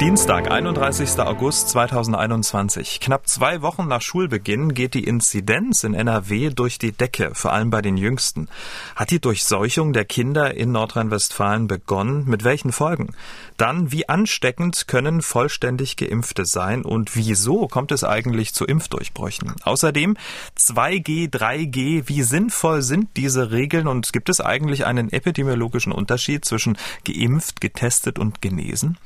[0.00, 1.18] Dienstag, 31.
[1.18, 3.00] August 2021.
[3.00, 7.70] Knapp zwei Wochen nach Schulbeginn geht die Inzidenz in NRW durch die Decke, vor allem
[7.70, 8.48] bei den Jüngsten.
[8.94, 12.26] Hat die Durchseuchung der Kinder in Nordrhein-Westfalen begonnen?
[12.26, 13.08] Mit welchen Folgen?
[13.56, 19.56] Dann, wie ansteckend können vollständig Geimpfte sein und wieso kommt es eigentlich zu Impfdurchbrüchen?
[19.64, 20.16] Außerdem
[20.56, 26.78] 2G, 3G, wie sinnvoll sind diese Regeln und gibt es eigentlich einen epidemiologischen Unterschied zwischen
[27.04, 28.96] geimpft, getestet und genesen?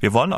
[0.00, 0.37] Wir wollen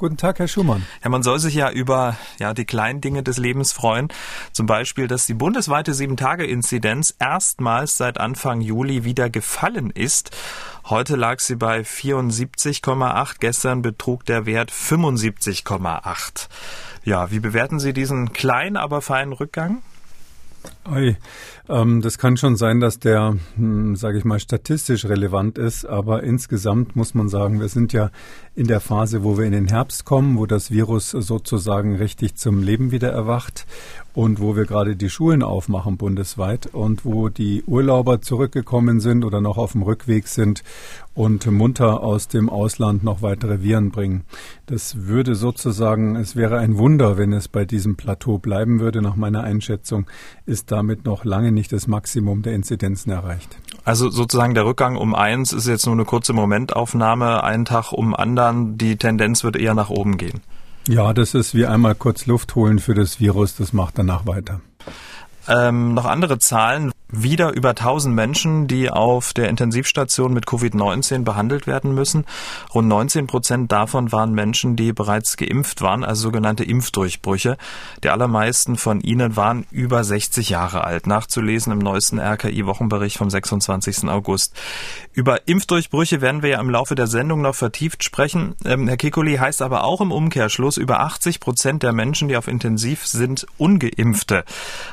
[0.00, 0.86] Guten Tag, Herr Schumann.
[1.04, 4.08] Ja, man soll sich ja über ja, die kleinen Dinge des Lebens freuen.
[4.50, 10.34] Zum Beispiel, dass die bundesweite Sieben-Tage-Inzidenz erstmals seit Anfang Juli wieder gefallen ist.
[10.86, 13.36] Heute lag sie bei 74,8.
[13.40, 16.48] Gestern betrug der Wert 75,8.
[17.04, 19.82] Ja, wie bewerten Sie diesen kleinen, aber feinen Rückgang?
[21.68, 26.22] Ähm, das kann schon sein, dass der, hm, sage ich mal, statistisch relevant ist, aber
[26.22, 28.10] insgesamt muss man sagen, wir sind ja
[28.54, 32.62] in der Phase, wo wir in den Herbst kommen, wo das Virus sozusagen richtig zum
[32.62, 33.66] Leben wieder erwacht
[34.12, 39.40] und wo wir gerade die Schulen aufmachen bundesweit und wo die Urlauber zurückgekommen sind oder
[39.40, 40.64] noch auf dem Rückweg sind
[41.14, 44.24] und munter aus dem Ausland noch weitere Viren bringen.
[44.66, 49.02] Das würde sozusagen, es wäre ein Wunder, wenn es bei diesem Plateau bleiben würde.
[49.02, 50.06] Nach meiner Einschätzung
[50.46, 53.56] ist damit noch lange nicht das Maximum der Inzidenzen erreicht.
[53.84, 58.14] Also sozusagen der Rückgang um eins ist jetzt nur eine kurze Momentaufnahme, einen Tag um
[58.14, 58.78] anderen.
[58.78, 60.40] Die Tendenz wird eher nach oben gehen.
[60.88, 64.60] Ja, das ist wie einmal kurz Luft holen für das Virus, das macht danach weiter.
[65.48, 71.66] Ähm, noch andere Zahlen wieder über 1000 Menschen, die auf der Intensivstation mit Covid-19 behandelt
[71.66, 72.24] werden müssen.
[72.74, 77.56] Rund 19 Prozent davon waren Menschen, die bereits geimpft waren, also sogenannte Impfdurchbrüche.
[78.04, 81.06] Die allermeisten von ihnen waren über 60 Jahre alt.
[81.06, 84.08] Nachzulesen im neuesten RKI-Wochenbericht vom 26.
[84.08, 84.54] August.
[85.12, 88.54] Über Impfdurchbrüche werden wir ja im Laufe der Sendung noch vertieft sprechen.
[88.64, 92.48] Ähm, Herr Kikuli heißt aber auch im Umkehrschluss, über 80 Prozent der Menschen, die auf
[92.48, 94.44] Intensiv sind, ungeimpfte.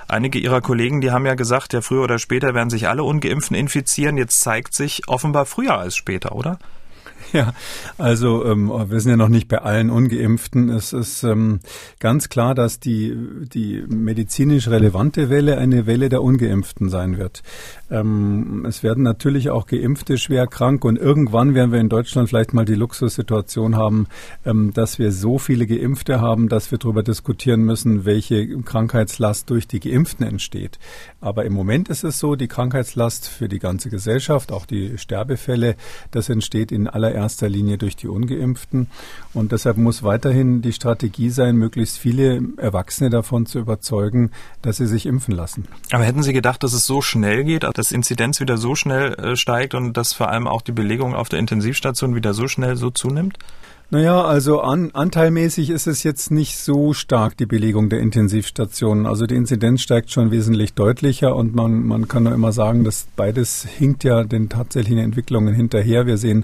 [0.07, 3.57] Einige Ihrer Kollegen, die haben ja gesagt, ja früher oder später werden sich alle Ungeimpften
[3.57, 4.17] infizieren.
[4.17, 6.57] Jetzt zeigt sich offenbar früher als später, oder?
[7.33, 7.53] Ja,
[7.97, 10.69] also ähm, wir sind ja noch nicht bei allen Ungeimpften.
[10.69, 11.59] Es ist ähm,
[11.99, 13.15] ganz klar, dass die,
[13.53, 17.43] die medizinisch relevante Welle eine Welle der Ungeimpften sein wird.
[17.89, 22.53] Ähm, es werden natürlich auch Geimpfte schwer krank und irgendwann werden wir in Deutschland vielleicht
[22.53, 24.07] mal die Luxussituation haben,
[24.45, 29.67] ähm, dass wir so viele Geimpfte haben, dass wir darüber diskutieren müssen, welche Krankheitslast durch
[29.67, 30.79] die Geimpften entsteht.
[31.21, 35.75] Aber im Moment ist es so, die Krankheitslast für die ganze Gesellschaft, auch die Sterbefälle,
[36.11, 36.87] das entsteht in
[37.17, 38.87] allererster Linie durch die Ungeimpften.
[39.33, 44.87] Und deshalb muss weiterhin die Strategie sein, möglichst viele Erwachsene davon zu überzeugen, dass sie
[44.87, 45.67] sich impfen lassen.
[45.91, 47.65] Aber hätten Sie gedacht, dass es so schnell geht?
[47.77, 51.29] dass Inzidenz wieder so schnell äh, steigt und dass vor allem auch die Belegung auf
[51.29, 53.37] der Intensivstation wieder so schnell so zunimmt?
[53.89, 59.05] Naja, also an, anteilmäßig ist es jetzt nicht so stark, die Belegung der Intensivstationen.
[59.05, 63.07] Also die Inzidenz steigt schon wesentlich deutlicher und man, man kann nur immer sagen, dass
[63.15, 66.05] beides hinkt ja den tatsächlichen Entwicklungen hinterher.
[66.05, 66.43] Wir sehen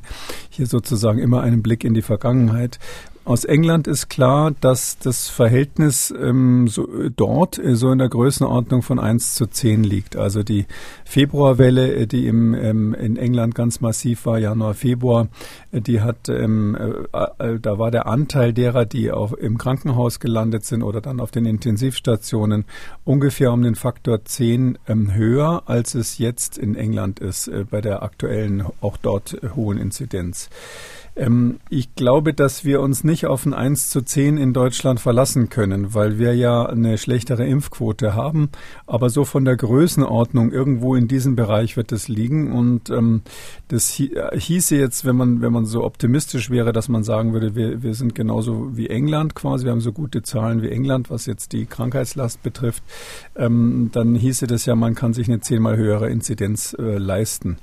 [0.51, 2.79] hier sozusagen immer einen Blick in die Vergangenheit.
[3.25, 6.85] Aus England ist klar, dass das Verhältnis ähm, so,
[7.15, 10.17] dort äh, so in der Größenordnung von 1 zu 10 liegt.
[10.17, 10.65] Also die
[11.05, 15.29] Februarwelle, äh, die im, ähm, in England ganz massiv war, Januar, Februar,
[15.71, 20.65] äh, die hat, ähm, äh, da war der Anteil derer, die auch im Krankenhaus gelandet
[20.65, 22.65] sind oder dann auf den Intensivstationen,
[23.05, 27.79] ungefähr um den Faktor 10 ähm, höher, als es jetzt in England ist, äh, bei
[27.79, 30.49] der aktuellen, auch dort hohen Inzidenz.
[31.15, 35.49] Ähm, ich glaube, dass wir uns nicht auf ein 1 zu 10 in Deutschland verlassen
[35.49, 38.49] können, weil wir ja eine schlechtere Impfquote haben.
[38.87, 42.51] Aber so von der Größenordnung irgendwo in diesem Bereich wird es liegen.
[42.51, 43.21] Und ähm,
[43.67, 47.55] das äh, hieße jetzt, wenn man, wenn man so optimistisch wäre, dass man sagen würde,
[47.55, 51.25] wir, wir sind genauso wie England quasi, wir haben so gute Zahlen wie England, was
[51.27, 52.83] jetzt die Krankheitslast betrifft,
[53.35, 57.57] ähm, dann hieße das ja, man kann sich eine zehnmal höhere Inzidenz äh, leisten.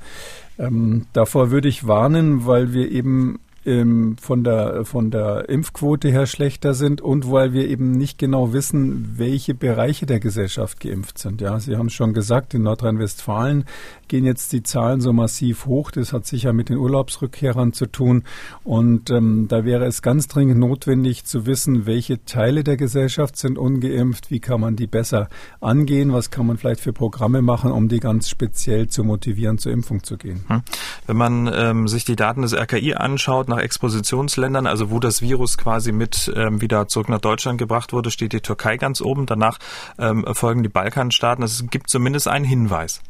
[0.61, 6.27] Ähm, davor würde ich warnen, weil wir eben ähm, von, der, von der Impfquote her
[6.27, 11.41] schlechter sind und weil wir eben nicht genau wissen, welche Bereiche der Gesellschaft geimpft sind.
[11.41, 13.65] Ja, Sie haben schon gesagt, in Nordrhein-Westfalen
[14.09, 15.91] gehen jetzt die Zahlen so massiv hoch.
[15.91, 18.25] Das hat sicher mit den Urlaubsrückkehrern zu tun.
[18.65, 23.59] Und ähm, da wäre es ganz dringend notwendig zu wissen, welche Teile der Gesellschaft sind
[23.59, 25.29] ungeimpft, wie kann man die besser
[25.61, 29.73] angehen, was kann man vielleicht für Programme machen, um die ganz speziell zu motivieren, zur
[29.73, 30.45] Impfung zu gehen.
[30.49, 30.63] Hm.
[31.07, 35.59] Wenn man ähm, sich die Daten des RKI anschaut nach Expositionsländern, also wo das Virus
[35.59, 39.27] quasi mit ähm, wieder zurück nach Deutschland gebracht wurde, steht die Türkei ganz oben.
[39.27, 39.59] Danach
[39.99, 41.45] ähm, folgen die Balkanstaaten.
[41.45, 43.03] Es gibt zumindest einen Hinweis.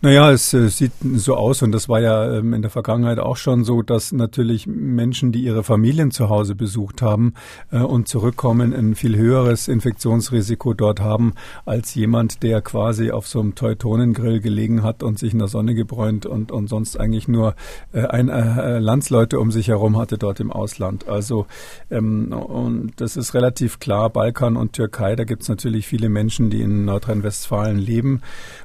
[0.00, 3.36] Naja, es äh, sieht so aus und das war ja ähm, in der Vergangenheit auch
[3.36, 7.34] schon so, dass natürlich Menschen, die ihre Familien zu Hause besucht haben
[7.70, 11.34] äh, und zurückkommen, ein viel höheres Infektionsrisiko dort haben
[11.64, 15.74] als jemand, der quasi auf so einem Teutonengrill gelegen hat und sich in der Sonne
[15.74, 17.54] gebräunt und, und sonst eigentlich nur
[17.92, 21.08] äh, ein Landsleute um sich herum hatte dort im Ausland.
[21.08, 21.46] Also
[21.90, 26.50] ähm, und das ist relativ klar, Balkan und Türkei, da gibt es natürlich viele Menschen,
[26.50, 28.20] die in Nordrhein-Westfalen leben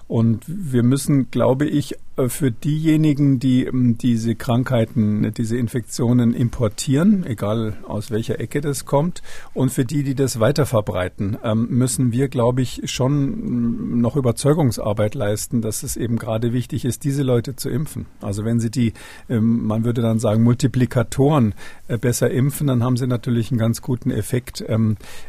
[0.09, 7.23] und wir müssen, glaube ich, äh, für diejenigen, die ähm, diese Krankheiten, diese Infektionen importieren,
[7.25, 9.21] egal aus welcher Ecke das kommt,
[9.53, 14.15] und für die, die das weiter verbreiten, ähm, müssen wir, glaube ich, schon mm, noch
[14.15, 18.07] Überzeugungsarbeit leisten, dass es eben gerade wichtig ist, diese Leute zu impfen.
[18.19, 18.93] Also wenn sie die,
[19.29, 21.53] ähm, man würde dann sagen, Multiplikatoren
[21.87, 24.63] äh, besser impfen, dann haben sie natürlich einen ganz guten Effekt,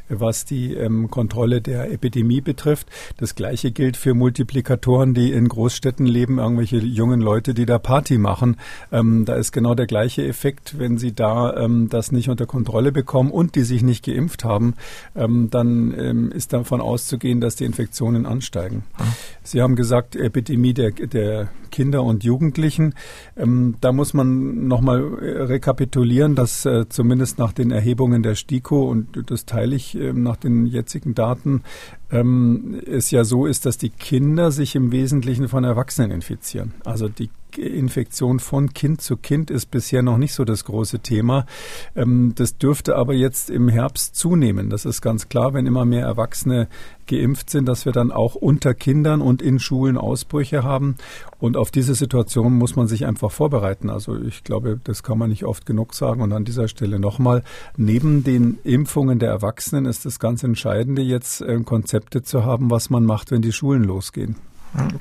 [0.09, 0.77] was die
[1.11, 2.89] Kontrolle der Epidemie betrifft.
[3.17, 8.19] Das Gleiche gilt für Multiplikatoren, die in Großstädten leben, irgendwelche jungen Leute, die da Party
[8.19, 8.57] machen.
[8.93, 12.93] Ähm, da ist genau der gleiche Effekt, wenn sie da ähm, das nicht unter Kontrolle
[12.93, 14.75] bekommen und die sich nicht geimpft haben,
[15.15, 18.85] ähm, dann ähm, ist davon auszugehen, dass die Infektionen ansteigen.
[18.99, 19.05] Mhm.
[19.43, 22.95] Sie haben gesagt, Epidemie der, der Kinder und Jugendlichen.
[23.37, 28.89] Ähm, da muss man nochmal äh, rekapitulieren, dass äh, zumindest nach den Erhebungen der STIKO
[28.89, 31.63] und das teile ich äh, nach den jetzigen Daten,
[32.13, 36.73] ähm, es ja so ist, dass die Kinder sich im Wesentlichen von Erwachsenen infizieren.
[36.85, 41.47] Also die Infektion von Kind zu Kind ist bisher noch nicht so das große Thema.
[41.95, 44.71] Ähm, das dürfte aber jetzt im Herbst zunehmen.
[44.71, 46.69] Das ist ganz klar, wenn immer mehr Erwachsene
[47.11, 50.95] geimpft sind, dass wir dann auch unter Kindern und in Schulen Ausbrüche haben.
[51.39, 53.91] Und auf diese Situation muss man sich einfach vorbereiten.
[53.91, 56.23] Also ich glaube, das kann man nicht oft genug sagen.
[56.23, 57.43] Und an dieser Stelle nochmal,
[57.77, 62.91] neben den Impfungen der Erwachsenen ist das ganz Entscheidende jetzt äh, Konzepte zu haben, was
[62.91, 64.37] man macht, wenn die Schulen losgehen.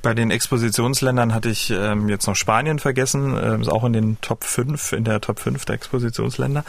[0.02, 4.18] Bei den Expositionsländern hatte ich ähm, jetzt noch Spanien vergessen, ähm, ist auch in den
[4.22, 6.64] Top 5, in der Top 5 der Expositionsländer.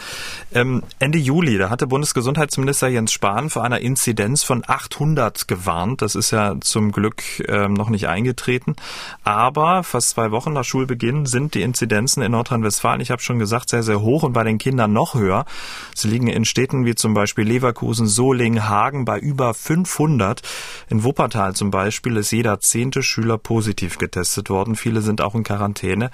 [0.52, 6.02] Ähm, Ende Juli, da hatte Bundesgesundheitsminister Jens Spahn vor einer Inzidenz von 800 gewarnt.
[6.02, 8.76] Das ist ja zum Glück ähm, noch nicht eingetreten.
[9.24, 13.70] Aber fast zwei Wochen nach Schulbeginn sind die Inzidenzen in Nordrhein-Westfalen, ich habe schon gesagt,
[13.70, 15.46] sehr, sehr hoch und bei den Kindern noch höher.
[15.94, 20.42] Sie liegen in Städten wie zum Beispiel Leverkusen, Solingen, Hagen bei über 500.
[20.90, 24.74] In Wuppertal zum Beispiel ist jeder zehn zehnte Schüler positiv getestet worden.
[24.74, 26.10] Viele sind auch in Quarantäne.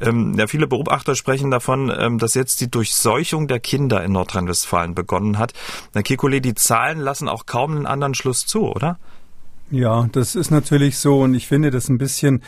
[0.00, 4.96] Ähm, ja, viele Beobachter sprechen davon, ähm, dass jetzt die Durchseuchung der Kinder in Nordrhein-Westfalen
[4.96, 5.52] begonnen hat.
[5.92, 8.98] Herr Kekulé, die Zahlen lassen auch kaum einen anderen Schluss zu, oder?
[9.72, 12.42] Ja, das ist natürlich so und ich finde das ein bisschen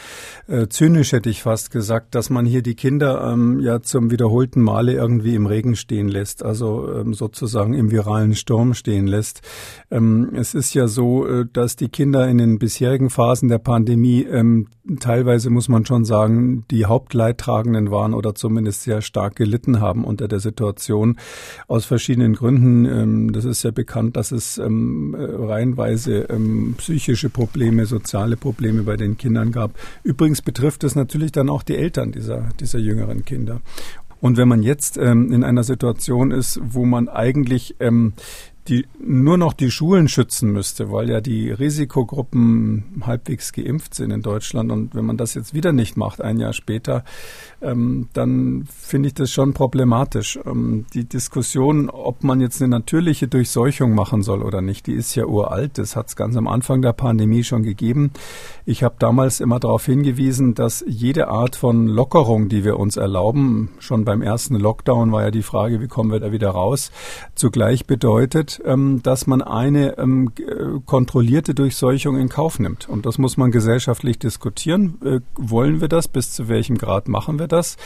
[0.47, 4.63] äh, zynisch, hätte ich fast gesagt, dass man hier die Kinder ähm, ja zum wiederholten
[4.63, 9.43] Male irgendwie im Regen stehen lässt, also ähm, sozusagen im viralen Sturm stehen lässt.
[9.91, 14.23] Ähm, es ist ja so, äh, dass die Kinder in den bisherigen Phasen der Pandemie
[14.23, 14.69] ähm,
[15.01, 20.29] teilweise, muss man schon sagen, die Hauptleidtragenden waren oder zumindest sehr stark gelitten haben unter
[20.29, 21.19] der Situation
[21.67, 22.85] aus verschiedenen Gründen.
[22.85, 28.83] Ähm, das ist ja bekannt, dass es ähm, reihenweise ähm, psychische psychische Probleme, soziale Probleme
[28.83, 29.71] bei den Kindern gab.
[30.03, 33.63] Übrigens betrifft es natürlich dann auch die Eltern dieser, dieser jüngeren Kinder.
[34.21, 38.13] Und wenn man jetzt ähm, in einer Situation ist, wo man eigentlich ähm,
[38.69, 44.23] die nur noch die Schulen schützen müsste, weil ja die Risikogruppen halbwegs geimpft sind in
[44.23, 44.71] Deutschland.
[44.71, 47.05] Und wenn man das jetzt wieder nicht macht, ein Jahr später,
[47.63, 50.39] ähm, dann finde ich das schon problematisch.
[50.45, 55.15] Ähm, die Diskussion, ob man jetzt eine natürliche Durchseuchung machen soll oder nicht, die ist
[55.15, 55.79] ja uralt.
[55.79, 58.11] Das hat es ganz am Anfang der Pandemie schon gegeben.
[58.67, 63.71] Ich habe damals immer darauf hingewiesen, dass jede Art von Lockerung, die wir uns erlauben,
[63.79, 66.91] schon beim ersten Lockdown war ja die Frage, wie kommen wir da wieder raus,
[67.35, 72.89] zugleich bedeutet, ähm, dass man eine ähm, äh, kontrollierte Durchseuchung in Kauf nimmt.
[72.89, 74.99] Und das muss man gesellschaftlich diskutieren.
[75.05, 76.09] Äh, wollen wir das?
[76.09, 77.77] Bis zu welchem Grad machen wir das?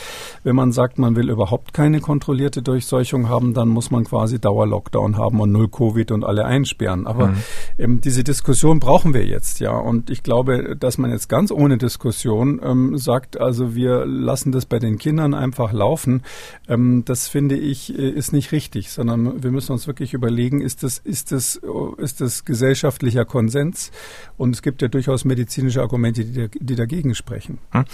[0.43, 5.17] Wenn man sagt, man will überhaupt keine kontrollierte Durchseuchung haben, dann muss man quasi Dauerlockdown
[5.17, 7.07] haben und null Covid und alle einsperren.
[7.07, 7.37] Aber mhm.
[7.79, 9.77] ähm, diese Diskussion brauchen wir jetzt, ja.
[9.77, 14.67] Und ich glaube, dass man jetzt ganz ohne Diskussion ähm, sagt, also wir lassen das
[14.67, 16.23] bei den Kindern einfach laufen,
[16.69, 20.83] ähm, das finde ich, äh, ist nicht richtig, sondern wir müssen uns wirklich überlegen, ist
[20.83, 21.61] das, ist das,
[21.99, 23.91] ist das gesellschaftlicher Konsens?
[24.37, 27.59] Und es gibt ja durchaus medizinische Argumente, die, die dagegen sprechen.
[27.71, 27.85] Hm.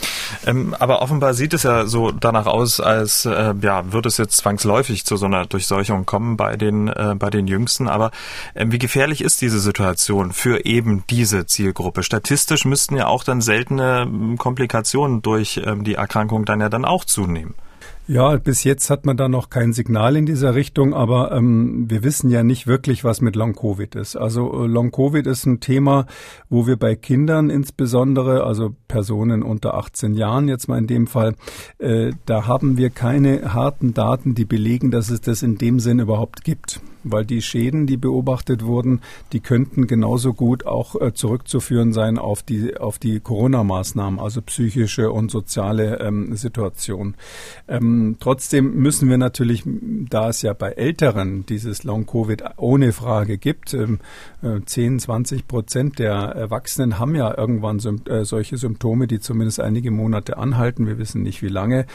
[0.47, 4.37] Ähm, aber offenbar sieht es ja so danach aus, als äh, ja, wird es jetzt
[4.37, 7.89] zwangsläufig zu so einer Durchseuchung kommen bei den, äh, bei den Jüngsten.
[7.89, 8.11] Aber
[8.55, 12.03] äh, wie gefährlich ist diese Situation für eben diese Zielgruppe?
[12.03, 16.85] Statistisch müssten ja auch dann seltene hm, Komplikationen durch ähm, die Erkrankung dann ja dann
[16.85, 17.55] auch zunehmen.
[18.11, 22.03] Ja, bis jetzt hat man da noch kein Signal in dieser Richtung, aber ähm, wir
[22.03, 24.17] wissen ja nicht wirklich, was mit Long-Covid ist.
[24.17, 26.07] Also äh, Long-Covid ist ein Thema,
[26.49, 31.35] wo wir bei Kindern insbesondere, also Personen unter 18 Jahren jetzt mal in dem Fall,
[31.77, 35.99] äh, da haben wir keine harten Daten, die belegen, dass es das in dem Sinn
[35.99, 36.81] überhaupt gibt
[37.13, 39.01] weil die Schäden, die beobachtet wurden,
[39.33, 45.11] die könnten genauso gut auch äh, zurückzuführen sein auf die, auf die Corona-Maßnahmen, also psychische
[45.11, 47.15] und soziale ähm, Situation.
[47.67, 53.75] Ähm, trotzdem müssen wir natürlich, da es ja bei Älteren dieses Long-Covid ohne Frage gibt,
[53.75, 54.01] ähm,
[54.43, 59.91] äh, 10, 20 Prozent der Erwachsenen haben ja irgendwann äh, solche Symptome, die zumindest einige
[59.91, 60.87] Monate anhalten.
[60.87, 61.87] Wir wissen nicht, wie lange.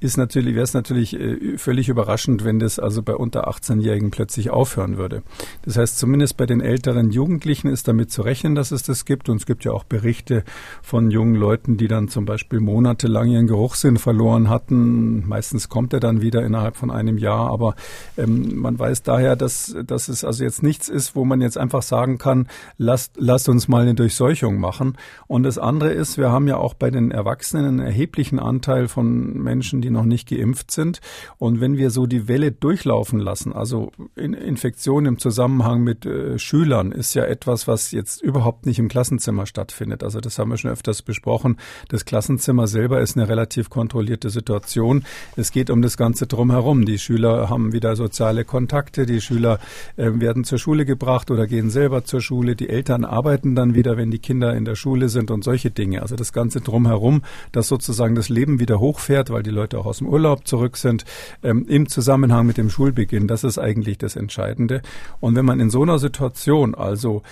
[0.00, 4.50] Ist natürlich, wäre es natürlich äh, völlig überraschend, wenn das also bei unter 18-Jährigen plötzlich
[4.60, 5.22] aufhören würde.
[5.62, 9.30] Das heißt, zumindest bei den älteren Jugendlichen ist damit zu rechnen, dass es das gibt.
[9.30, 10.44] Und es gibt ja auch Berichte
[10.82, 15.26] von jungen Leuten, die dann zum Beispiel monatelang ihren Geruchssinn verloren hatten.
[15.26, 17.50] Meistens kommt er dann wieder innerhalb von einem Jahr.
[17.50, 17.74] Aber
[18.18, 21.82] ähm, man weiß daher, dass, dass es also jetzt nichts ist, wo man jetzt einfach
[21.82, 24.98] sagen kann, lasst, lasst uns mal eine Durchseuchung machen.
[25.26, 29.40] Und das andere ist, wir haben ja auch bei den Erwachsenen einen erheblichen Anteil von
[29.42, 31.00] Menschen, die noch nicht geimpft sind.
[31.38, 36.38] Und wenn wir so die Welle durchlaufen lassen, also in, Infektion im Zusammenhang mit äh,
[36.38, 40.02] Schülern ist ja etwas, was jetzt überhaupt nicht im Klassenzimmer stattfindet.
[40.02, 41.56] Also das haben wir schon öfters besprochen.
[41.88, 45.04] Das Klassenzimmer selber ist eine relativ kontrollierte Situation.
[45.36, 46.84] Es geht um das Ganze drumherum.
[46.84, 49.06] Die Schüler haben wieder soziale Kontakte.
[49.06, 49.60] Die Schüler
[49.96, 52.56] äh, werden zur Schule gebracht oder gehen selber zur Schule.
[52.56, 56.02] Die Eltern arbeiten dann wieder, wenn die Kinder in der Schule sind und solche Dinge.
[56.02, 59.98] Also das Ganze drumherum, dass sozusagen das Leben wieder hochfährt, weil die Leute auch aus
[59.98, 61.04] dem Urlaub zurück sind,
[61.42, 63.28] ähm, im Zusammenhang mit dem Schulbeginn.
[63.28, 64.29] Das ist eigentlich das Entscheidende.
[65.20, 67.22] Und wenn man in so einer Situation also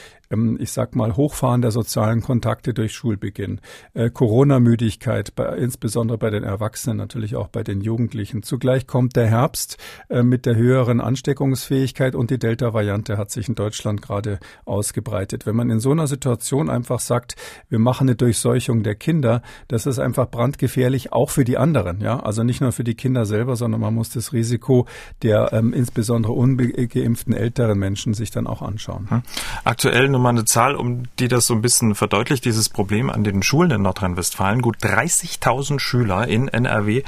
[0.58, 3.60] ich sag mal, Hochfahren der sozialen Kontakte durch Schulbeginn,
[3.94, 8.42] äh, Corona-Müdigkeit, insbesondere bei den Erwachsenen, natürlich auch bei den Jugendlichen.
[8.42, 13.54] Zugleich kommt der Herbst äh, mit der höheren Ansteckungsfähigkeit und die Delta-Variante hat sich in
[13.54, 15.46] Deutschland gerade ausgebreitet.
[15.46, 17.36] Wenn man in so einer Situation einfach sagt,
[17.68, 22.00] wir machen eine Durchseuchung der Kinder, das ist einfach brandgefährlich, auch für die anderen.
[22.00, 24.86] Ja, also nicht nur für die Kinder selber, sondern man muss das Risiko
[25.22, 29.10] der ähm, insbesondere ungeimpften älteren Menschen sich dann auch anschauen.
[29.10, 29.22] Hm.
[29.64, 33.42] Aktuell mal eine Zahl, um die das so ein bisschen verdeutlicht, dieses Problem an den
[33.42, 34.60] Schulen in Nordrhein-Westfalen.
[34.60, 37.02] Gut 30.000 Schüler in NRW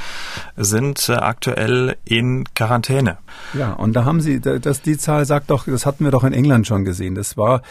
[0.57, 3.19] sind äh, aktuell in Quarantäne.
[3.55, 6.33] Ja, und da haben Sie, das, die Zahl sagt doch, das hatten wir doch in
[6.33, 7.17] England schon gesehen.
[7.17, 7.63] Das war,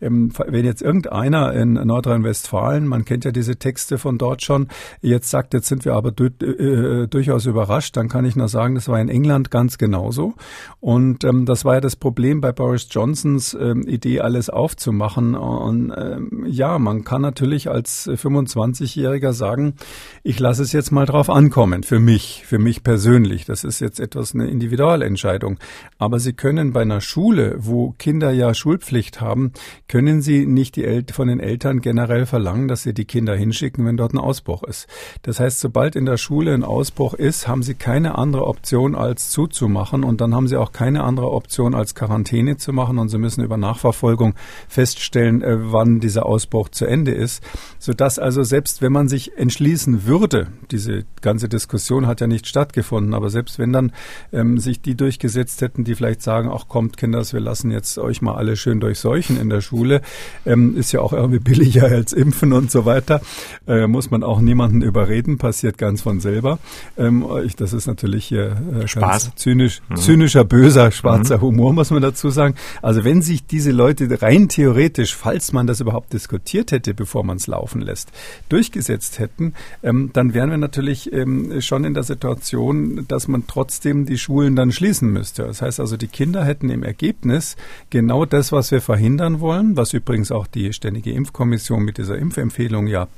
[0.00, 4.68] ähm, wenn jetzt irgendeiner in Nordrhein-Westfalen, man kennt ja diese Texte von dort schon,
[5.00, 8.74] jetzt sagt, jetzt sind wir aber du, äh, durchaus überrascht, dann kann ich nur sagen,
[8.74, 10.34] das war in England ganz genauso.
[10.80, 14.92] Und ähm, das war ja das Problem bei Boris Johnsons ähm, Idee, alles aufzunehmen zu
[14.92, 15.34] machen.
[15.34, 19.74] Und ähm, ja, man kann natürlich als 25-Jähriger sagen,
[20.22, 23.44] ich lasse es jetzt mal drauf ankommen, für mich, für mich persönlich.
[23.44, 25.58] Das ist jetzt etwas eine Individualentscheidung.
[25.98, 29.52] Aber Sie können bei einer Schule, wo Kinder ja Schulpflicht haben,
[29.88, 33.86] können Sie nicht die El von den Eltern generell verlangen, dass sie die Kinder hinschicken,
[33.86, 34.88] wenn dort ein Ausbruch ist.
[35.22, 39.30] Das heißt, sobald in der Schule ein Ausbruch ist, haben Sie keine andere Option als
[39.30, 43.18] zuzumachen und dann haben Sie auch keine andere Option als Quarantäne zu machen und Sie
[43.18, 44.34] müssen über Nachverfolgung
[44.78, 47.42] feststellen, äh, wann dieser Ausbruch zu Ende ist,
[47.80, 53.12] sodass also selbst wenn man sich entschließen würde, diese ganze Diskussion hat ja nicht stattgefunden,
[53.12, 53.90] aber selbst wenn dann
[54.32, 58.22] ähm, sich die durchgesetzt hätten, die vielleicht sagen, ach kommt Kinders, wir lassen jetzt euch
[58.22, 60.00] mal alle schön durchseuchen in der Schule,
[60.46, 63.20] ähm, ist ja auch irgendwie billiger als impfen und so weiter,
[63.66, 66.60] äh, muss man auch niemanden überreden, passiert ganz von selber.
[66.96, 69.32] Ähm, ich, das ist natürlich hier äh, Spaß.
[69.34, 69.96] zynisch, mhm.
[69.96, 71.42] zynischer, böser, schwarzer mhm.
[71.42, 72.54] Humor, muss man dazu sagen.
[72.80, 77.24] Also wenn sich diese Leute rein theoretisch theoretisch, falls man das überhaupt diskutiert hätte, bevor
[77.24, 78.12] man es laufen lässt,
[78.50, 84.04] durchgesetzt hätten, ähm, dann wären wir natürlich ähm, schon in der Situation, dass man trotzdem
[84.04, 85.44] die Schulen dann schließen müsste.
[85.44, 87.56] Das heißt also, die Kinder hätten im Ergebnis
[87.88, 92.88] genau das, was wir verhindern wollen, was übrigens auch die Ständige Impfkommission mit dieser Impfempfehlung
[92.88, 93.08] ja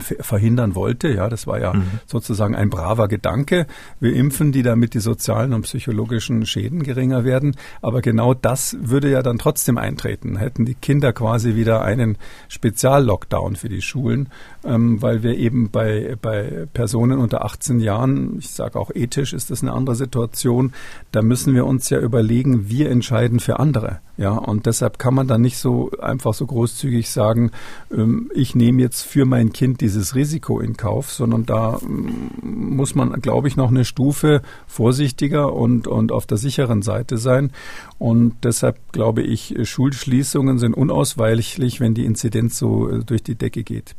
[0.00, 1.08] verhindern wollte.
[1.08, 1.84] Ja, das war ja mhm.
[2.06, 3.66] sozusagen ein braver Gedanke.
[4.00, 7.56] Wir impfen die, damit die sozialen und psychologischen Schäden geringer werden.
[7.82, 10.36] Aber genau das würde ja dann trotzdem eintreten.
[10.36, 12.18] Hätten die Kinder quasi wieder einen
[12.48, 14.28] Speziallockdown für die Schulen,
[14.64, 19.50] ähm, weil wir eben bei, bei Personen unter 18 Jahren, ich sage auch ethisch ist
[19.50, 20.72] das eine andere Situation,
[21.12, 24.00] da müssen wir uns ja überlegen, wir entscheiden für andere.
[24.16, 27.50] Ja, und deshalb kann man dann nicht so einfach so großzügig sagen,
[27.92, 32.94] ähm, ich nehme jetzt für mein Kind dieses Risiko in Kauf, sondern da ähm, muss
[32.94, 37.50] man, glaube ich, noch eine Stufe vorsichtiger und, und auf der sicheren Seite sein.
[37.98, 43.62] Und deshalb glaube ich, Schulschließungen sind unausweichlich, wenn die Inzidenz so äh, durch die Decke
[43.64, 43.94] geht.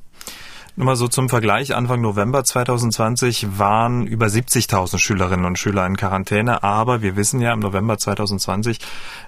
[0.78, 5.98] Nur mal so zum Vergleich, Anfang November 2020 waren über 70.000 Schülerinnen und Schüler in
[5.98, 8.78] Quarantäne, aber wir wissen ja, im November 2020,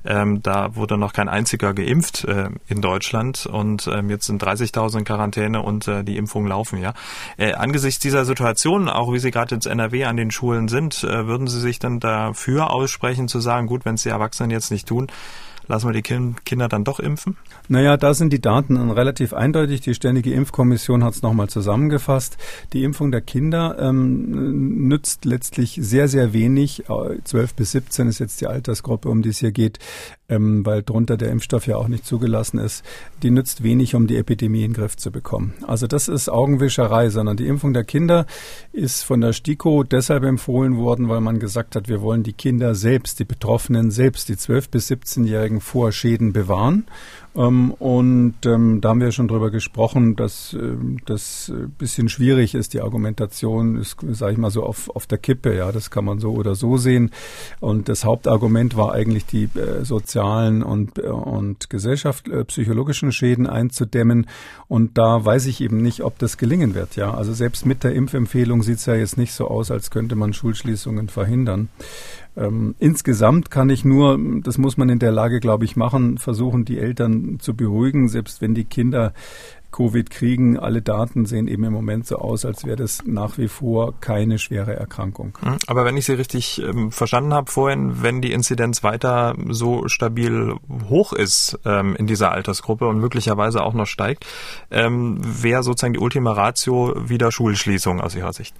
[0.06, 5.00] ähm, da wurde noch kein einziger geimpft äh, in Deutschland und ähm, jetzt sind 30.000
[5.00, 6.94] in Quarantäne und äh, die Impfungen laufen ja.
[7.38, 11.26] Äh, angesichts dieser Situation, auch wie sie gerade ins NRW an den Schulen sind, äh,
[11.26, 14.88] würden Sie sich dann dafür aussprechen zu sagen, gut, wenn es die Erwachsenen jetzt nicht
[14.88, 15.08] tun,
[15.70, 17.38] lassen wir die Kinder dann doch impfen?
[17.70, 19.82] Naja, da sind die Daten relativ eindeutig.
[19.82, 22.38] Die Ständige Impfkommission hat es nochmal zusammengefasst.
[22.74, 26.84] Die Impfung der Kinder ähm, nützt letztlich sehr, sehr wenig.
[27.24, 29.78] 12 bis 17 ist jetzt die Altersgruppe, um die es hier geht,
[30.28, 32.84] ähm, weil drunter der Impfstoff ja auch nicht zugelassen ist.
[33.22, 35.54] Die nützt wenig, um die Epidemie in den Griff zu bekommen.
[35.68, 38.26] Also das ist Augenwischerei, sondern die Impfung der Kinder
[38.74, 42.74] ist von der STIKO deshalb empfohlen worden, weil man gesagt hat, wir wollen die Kinder
[42.74, 46.86] selbst, die Betroffenen selbst, die 12 bis 17-Jährigen vor Schäden bewahren.
[47.36, 50.76] Ähm, und ähm, da haben wir schon drüber gesprochen, dass äh,
[51.06, 52.74] das ein bisschen schwierig ist.
[52.74, 55.56] Die Argumentation ist, sage ich mal, so auf, auf der Kippe.
[55.56, 57.12] Ja, das kann man so oder so sehen.
[57.60, 62.46] Und das Hauptargument war eigentlich die äh, sozialen und, äh, und gesellschaft äh,
[63.12, 64.28] Schäden einzudämmen.
[64.68, 66.96] Und da weiß ich eben nicht, ob das gelingen wird.
[66.96, 70.16] Ja, also selbst mit der Impfempfehlung sieht es ja jetzt nicht so aus, als könnte
[70.16, 71.70] man Schulschließungen verhindern.
[72.40, 76.64] Ähm, insgesamt kann ich nur, das muss man in der Lage, glaube ich, machen, versuchen,
[76.64, 79.14] die Eltern zu beruhigen, selbst wenn die Kinder
[79.72, 80.58] Covid kriegen.
[80.58, 84.40] Alle Daten sehen eben im Moment so aus, als wäre das nach wie vor keine
[84.40, 85.38] schwere Erkrankung.
[85.42, 89.88] Hm, aber wenn ich Sie richtig ähm, verstanden habe vorhin, wenn die Inzidenz weiter so
[89.88, 90.56] stabil
[90.90, 94.26] hoch ist ähm, in dieser Altersgruppe und möglicherweise auch noch steigt,
[94.72, 98.56] ähm, wäre sozusagen die Ultima Ratio wieder Schulschließung aus Ihrer Sicht?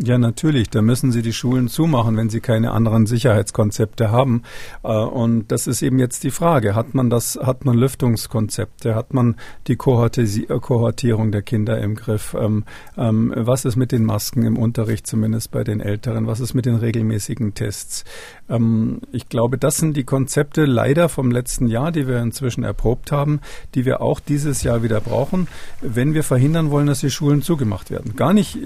[0.00, 0.70] Ja, natürlich.
[0.70, 4.44] Da müssen Sie die Schulen zumachen, wenn Sie keine anderen Sicherheitskonzepte haben.
[4.84, 6.76] Äh, und das ist eben jetzt die Frage.
[6.76, 8.94] Hat man das, hat man Lüftungskonzepte?
[8.94, 9.34] Hat man
[9.66, 12.36] die Kohortierung der Kinder im Griff?
[12.38, 12.64] Ähm,
[12.96, 16.28] ähm, was ist mit den Masken im Unterricht, zumindest bei den Älteren?
[16.28, 18.04] Was ist mit den regelmäßigen Tests?
[18.48, 23.12] Ähm, ich glaube, das sind die Konzepte leider vom letzten Jahr, die wir inzwischen erprobt
[23.12, 23.40] haben,
[23.74, 25.48] die wir auch dieses Jahr wieder brauchen,
[25.80, 28.16] wenn wir verhindern wollen, dass die Schulen zugemacht werden.
[28.16, 28.58] Gar nicht,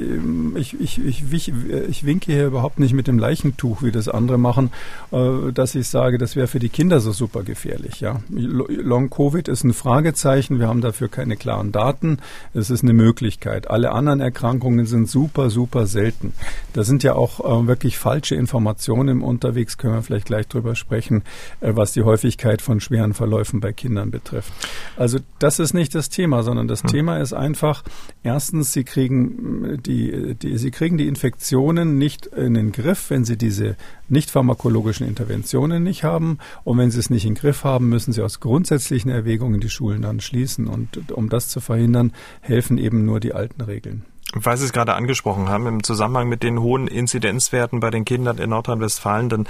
[0.56, 1.52] ich, ich, ich ich,
[1.88, 4.70] ich winke hier überhaupt nicht mit dem Leichentuch, wie das andere machen,
[5.10, 8.00] äh, dass ich sage, das wäre für die Kinder so super gefährlich.
[8.00, 8.20] Ja.
[8.30, 12.18] Long-Covid ist ein Fragezeichen, wir haben dafür keine klaren Daten,
[12.54, 13.70] es ist eine Möglichkeit.
[13.70, 16.32] Alle anderen Erkrankungen sind super, super selten.
[16.72, 19.22] Da sind ja auch äh, wirklich falsche Informationen im
[19.72, 21.22] Unterwegs, können wir vielleicht gleich drüber sprechen,
[21.60, 24.52] äh, was die Häufigkeit von schweren Verläufen bei Kindern betrifft.
[24.96, 26.90] Also das ist nicht das Thema, sondern das hm.
[26.90, 27.82] Thema ist einfach,
[28.22, 33.36] erstens, sie kriegen die, die, sie kriegen die Infektionen nicht in den Griff, wenn sie
[33.36, 33.76] diese
[34.08, 36.38] nicht pharmakologischen Interventionen nicht haben.
[36.64, 39.70] Und wenn sie es nicht in den Griff haben, müssen sie aus grundsätzlichen Erwägungen die
[39.70, 40.66] Schulen dann schließen.
[40.66, 44.04] Und um das zu verhindern, helfen eben nur die alten Regeln.
[44.34, 48.38] Weil Sie es gerade angesprochen haben, im Zusammenhang mit den hohen Inzidenzwerten bei den Kindern
[48.38, 49.46] in Nordrhein-Westfalen, dann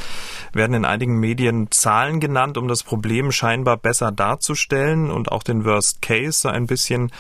[0.53, 5.65] werden in einigen Medien Zahlen genannt, um das Problem scheinbar besser darzustellen und auch den
[5.65, 7.13] Worst Case ein bisschen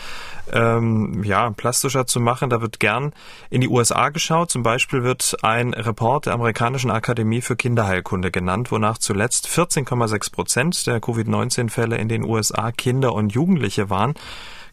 [0.52, 2.50] ähm, ja, plastischer zu machen.
[2.50, 3.12] Da wird gern
[3.48, 4.50] in die USA geschaut.
[4.50, 10.86] Zum Beispiel wird ein Report der amerikanischen Akademie für Kinderheilkunde genannt, wonach zuletzt 14,6 Prozent
[10.86, 14.14] der Covid-19-Fälle in den USA Kinder und Jugendliche waren.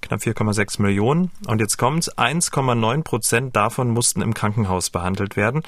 [0.01, 1.31] Knapp 4,6 Millionen.
[1.47, 5.63] Und jetzt kommt's, 1,9 Prozent davon mussten im Krankenhaus behandelt werden.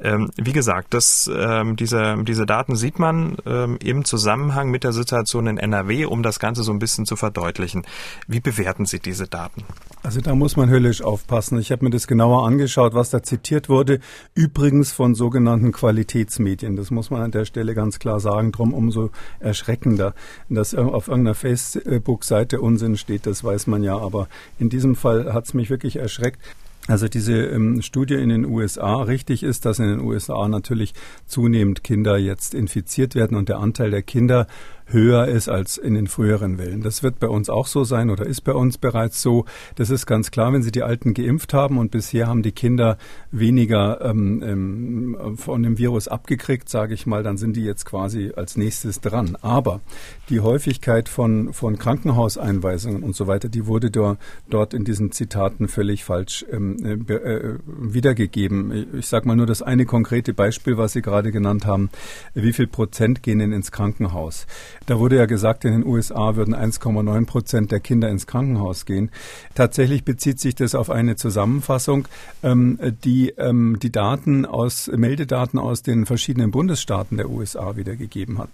[0.00, 4.92] Ähm, wie gesagt, das, ähm, diese, diese Daten sieht man ähm, im Zusammenhang mit der
[4.92, 7.84] Situation in NRW, um das Ganze so ein bisschen zu verdeutlichen.
[8.26, 9.64] Wie bewerten Sie diese Daten?
[10.02, 11.58] Also da muss man höllisch aufpassen.
[11.58, 13.98] Ich habe mir das genauer angeschaut, was da zitiert wurde.
[14.34, 16.76] Übrigens von sogenannten Qualitätsmedien.
[16.76, 18.52] Das muss man an der Stelle ganz klar sagen.
[18.52, 20.14] Drum umso erschreckender,
[20.48, 23.26] dass auf irgendeiner Facebook-Seite Unsinn steht.
[23.26, 23.96] Das weiß man ja.
[23.96, 26.40] Aber in diesem Fall hat es mich wirklich erschreckt.
[26.88, 30.94] Also diese ähm, Studie in den USA, richtig ist, dass in den USA natürlich
[31.26, 34.46] zunehmend Kinder jetzt infiziert werden und der Anteil der Kinder
[34.86, 36.80] höher ist als in den früheren Wellen.
[36.80, 39.44] Das wird bei uns auch so sein oder ist bei uns bereits so.
[39.74, 42.96] Das ist ganz klar, wenn Sie die Alten geimpft haben und bisher haben die Kinder
[43.32, 48.32] weniger ähm, ähm, von dem Virus abgekriegt, sage ich mal, dann sind die jetzt quasi
[48.36, 49.36] als nächstes dran.
[49.42, 49.80] Aber
[50.28, 54.16] die Häufigkeit von, von Krankenhauseinweisungen und so weiter, die wurde do,
[54.48, 58.96] dort in diesen Zitaten völlig falsch ähm, äh, äh wiedergegeben.
[58.96, 61.90] Ich sage mal nur das eine konkrete Beispiel, was Sie gerade genannt haben.
[62.34, 64.46] Wie viel Prozent gehen denn ins Krankenhaus?
[64.86, 69.10] Da wurde ja gesagt, in den USA würden 1,9 Prozent der Kinder ins Krankenhaus gehen.
[69.56, 72.06] Tatsächlich bezieht sich das auf eine Zusammenfassung,
[72.44, 78.50] ähm, die ähm, die Daten aus Meldedaten aus den verschiedenen Bundesstaaten der USA wiedergegeben hat.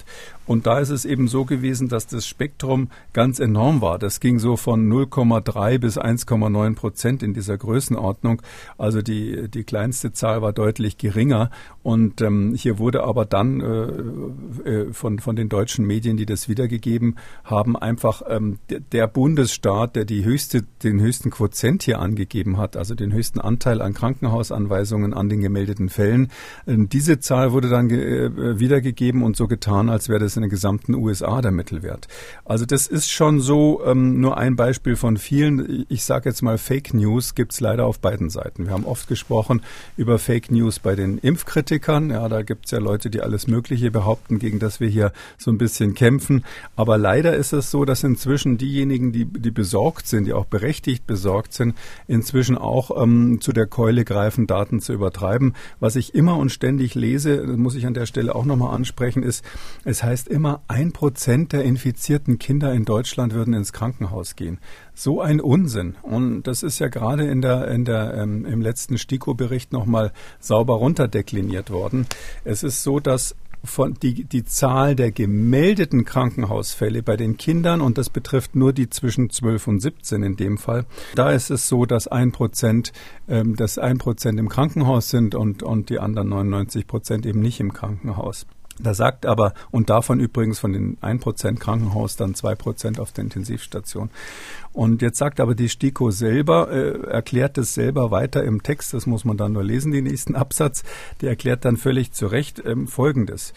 [0.47, 3.99] Und da ist es eben so gewesen, dass das Spektrum ganz enorm war.
[3.99, 8.41] Das ging so von 0,3 bis 1,9 Prozent in dieser Größenordnung.
[8.79, 11.51] Also die die kleinste Zahl war deutlich geringer.
[11.83, 16.49] Und ähm, hier wurde aber dann äh, äh, von von den deutschen Medien, die das
[16.49, 22.77] wiedergegeben haben, einfach ähm, der Bundesstaat, der die höchste, den höchsten Quotient hier angegeben hat,
[22.77, 26.31] also den höchsten Anteil an Krankenhausanweisungen an den gemeldeten Fällen.
[26.69, 30.51] Ähm, diese Zahl wurde dann äh, wiedergegeben und so getan, als wäre das in den
[30.51, 32.07] gesamten USA der Mittelwert.
[32.45, 35.87] Also das ist schon so ähm, nur ein Beispiel von vielen.
[35.89, 38.67] Ich sage jetzt mal, Fake News gibt es leider auf beiden Seiten.
[38.67, 39.63] Wir haben oft gesprochen
[39.97, 42.11] über Fake News bei den Impfkritikern.
[42.11, 45.51] Ja, da gibt es ja Leute, die alles Mögliche behaupten, gegen das wir hier so
[45.51, 46.45] ein bisschen bisschen kämpfen.
[46.77, 51.07] Aber leider ist es so, dass inzwischen diejenigen, die, die besorgt sind, die auch berechtigt
[51.07, 51.75] besorgt sind,
[52.07, 55.55] inzwischen auch ähm, zu der Keule greifen, Daten zu übertreiben.
[55.81, 59.45] Was ich immer und ständig lese, muss ich an der Stelle auch nochmal ansprechen, ist,
[59.85, 64.59] es heißt immer, ein Prozent der infizierten Kinder in Deutschland würden ins Krankenhaus gehen.
[64.95, 65.95] So ein Unsinn.
[66.03, 70.75] Und das ist ja gerade in der, in der, ähm, im letzten STIKO-Bericht nochmal sauber
[70.75, 72.07] runterdekliniert worden.
[72.45, 77.99] Es ist so, dass von die, die Zahl der gemeldeten Krankenhausfälle bei den Kindern, und
[77.99, 81.87] das betrifft nur die zwischen 12 und 17 in dem Fall, da ist es so,
[81.87, 82.93] dass ein Prozent,
[83.29, 87.61] ähm, dass ein Prozent im Krankenhaus sind und, und die anderen 99 Prozent eben nicht
[87.61, 88.47] im Krankenhaus.
[88.79, 94.11] Da sagt aber, und davon übrigens von den 1% Krankenhaus dann 2% auf der Intensivstation.
[94.73, 99.07] Und jetzt sagt aber die STIKO selber, äh, erklärt es selber weiter im Text, das
[99.07, 100.83] muss man dann nur lesen, den nächsten Absatz,
[101.21, 103.53] der erklärt dann völlig zu Recht ähm, Folgendes.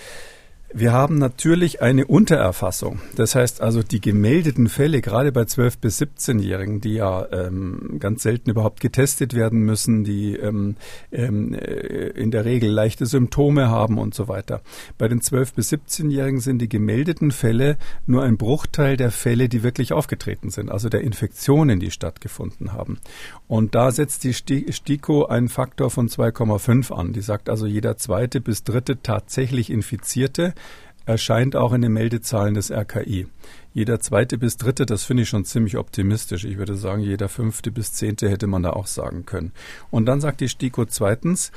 [0.77, 2.99] Wir haben natürlich eine Untererfassung.
[3.15, 8.23] Das heißt also, die gemeldeten Fälle, gerade bei 12- bis 17-Jährigen, die ja ähm, ganz
[8.23, 10.75] selten überhaupt getestet werden müssen, die ähm,
[11.13, 14.59] ähm, äh, in der Regel leichte Symptome haben und so weiter.
[14.97, 19.63] Bei den 12- bis 17-Jährigen sind die gemeldeten Fälle nur ein Bruchteil der Fälle, die
[19.63, 22.99] wirklich aufgetreten sind, also der Infektionen, die stattgefunden haben.
[23.47, 27.13] Und da setzt die STIKO einen Faktor von 2,5 an.
[27.13, 30.53] Die sagt also, jeder zweite bis dritte tatsächlich Infizierte
[31.05, 33.27] erscheint auch in den Meldezahlen des RKI.
[33.75, 36.45] Jeder zweite bis dritte, das finde ich schon ziemlich optimistisch.
[36.45, 39.51] Ich würde sagen, jeder fünfte bis zehnte hätte man da auch sagen können.
[39.91, 41.51] Und dann sagt die STIKO zweitens,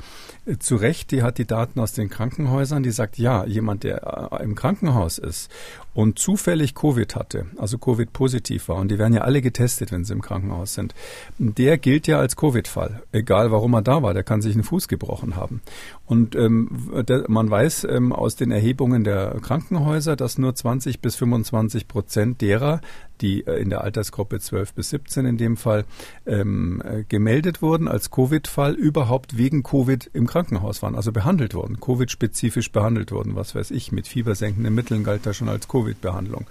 [0.45, 4.31] äh, zu Recht, die hat die Daten aus den Krankenhäusern, die sagt, ja, jemand, der
[4.33, 5.49] äh, im Krankenhaus ist
[5.93, 10.03] und zufällig Covid hatte, also Covid positiv war, und die werden ja alle getestet, wenn
[10.03, 10.93] sie im Krankenhaus sind,
[11.37, 13.01] der gilt ja als Covid-Fall.
[13.13, 15.61] Egal warum er da war, der kann sich einen Fuß gebrochen haben.
[16.05, 21.15] Und ähm, der, man weiß ähm, aus den Erhebungen der Krankenhäuser, dass nur 20 bis
[21.15, 22.81] 25 Prozent Prozent derer,
[23.21, 25.85] die äh, in der Altersgruppe 12 bis 17 in dem Fall
[26.25, 31.79] ähm, äh, gemeldet wurden als Covid-Fall, überhaupt wegen Covid im Krankenhaus waren, also behandelt wurden,
[31.79, 36.47] Covid-spezifisch behandelt wurden, was weiß ich, mit fiebersenkenden Mitteln galt da schon als Covid-Behandlung.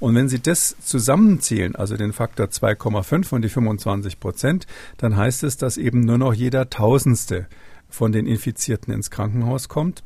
[0.00, 5.44] Und wenn Sie das zusammenzählen, also den Faktor 2,5 und die 25 Prozent, dann heißt
[5.44, 7.46] es, dass eben nur noch jeder Tausendste
[7.90, 10.02] von den Infizierten ins Krankenhaus kommt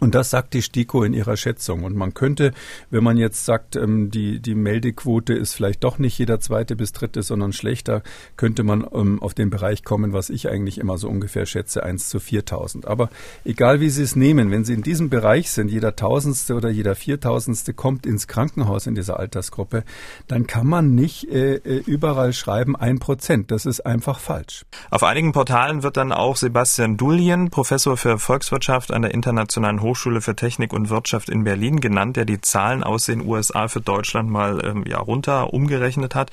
[0.00, 1.84] Und das sagt die STIKO in ihrer Schätzung.
[1.84, 2.52] Und man könnte,
[2.90, 6.92] wenn man jetzt sagt, ähm, die, die Meldequote ist vielleicht doch nicht jeder zweite bis
[6.92, 8.02] dritte, sondern schlechter,
[8.36, 12.08] könnte man ähm, auf den Bereich kommen, was ich eigentlich immer so ungefähr schätze, 1
[12.08, 12.86] zu 4000.
[12.86, 13.10] Aber
[13.44, 16.94] egal wie Sie es nehmen, wenn Sie in diesem Bereich sind, jeder Tausendste oder jeder
[16.94, 19.84] Viertausendste kommt ins Krankenhaus in dieser Altersgruppe,
[20.28, 23.50] dann kann man nicht äh, äh überall schreiben ein Prozent.
[23.50, 24.64] Das ist einfach falsch.
[24.90, 29.89] Auf einigen Portalen wird dann auch Sebastian Dulien, Professor für Volkswirtschaft an der Internationalen Hochschule
[29.94, 34.30] für Technik und Wirtschaft in Berlin genannt, der die Zahlen aus den USA für Deutschland
[34.30, 36.30] mal ähm, ja, runter umgerechnet hat.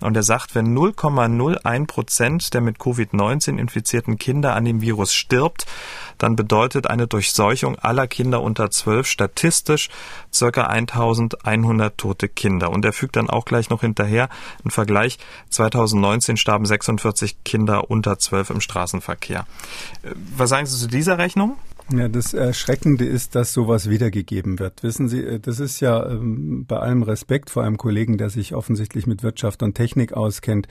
[0.00, 5.66] Und er sagt, wenn 0,01 Prozent der mit Covid-19 infizierten Kinder an dem Virus stirbt,
[6.18, 9.88] dann bedeutet eine Durchseuchung aller Kinder unter 12 statistisch
[10.32, 12.70] circa 1100 tote Kinder.
[12.70, 14.28] Und er fügt dann auch gleich noch hinterher
[14.62, 15.18] einen Vergleich.
[15.50, 19.46] 2019 starben 46 Kinder unter 12 im Straßenverkehr.
[20.02, 21.56] Äh, was sagen Sie zu dieser Rechnung?
[21.90, 24.82] Ja, das Erschreckende ist, dass sowas wiedergegeben wird.
[24.82, 28.54] Wissen Sie, äh, das ist ja ähm, bei allem Respekt vor einem Kollegen, der sich
[28.54, 30.68] offensichtlich mit Wirtschaft und Technik auskennt.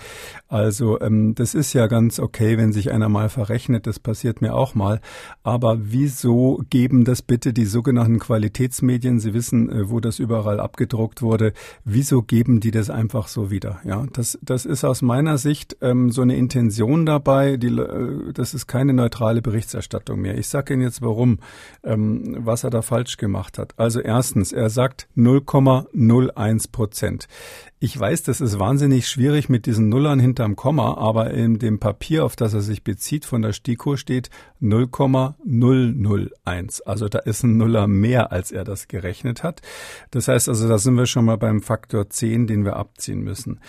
[0.48, 3.88] Also ähm, das ist ja ganz okay, wenn sich einer mal verrechnet.
[3.88, 5.02] Das passiert mir auch mal.
[5.42, 9.20] Aber wieso geben das bitte die sogenannten Qualitätsmedien?
[9.20, 11.54] Sie wissen, äh, wo das überall abgedruckt wurde.
[11.84, 13.80] Wieso geben die das einfach so wieder?
[13.84, 17.58] Ja, das, das ist aus meiner Sicht ähm, so eine Intention dabei.
[17.58, 20.38] Die, äh, das ist keine neutrale Berichterstattung mehr.
[20.38, 21.40] Ich sage Ihnen jetzt warum,
[21.84, 23.74] ähm, was er da falsch gemacht hat.
[23.78, 27.28] Also erstens, er sagt 0,01 Prozent.
[27.80, 32.26] Ich weiß, das ist wahnsinnig schwierig mit diesen Nullern hinterm Komma, aber in dem Papier,
[32.26, 34.30] auf das er sich bezieht, von der STIKO steht
[34.62, 36.82] 0,001.
[36.82, 39.62] Also da ist ein Nuller mehr, als er das gerechnet hat.
[40.12, 43.60] Das heißt also, da sind wir schon mal beim Faktor 10, den wir abziehen müssen.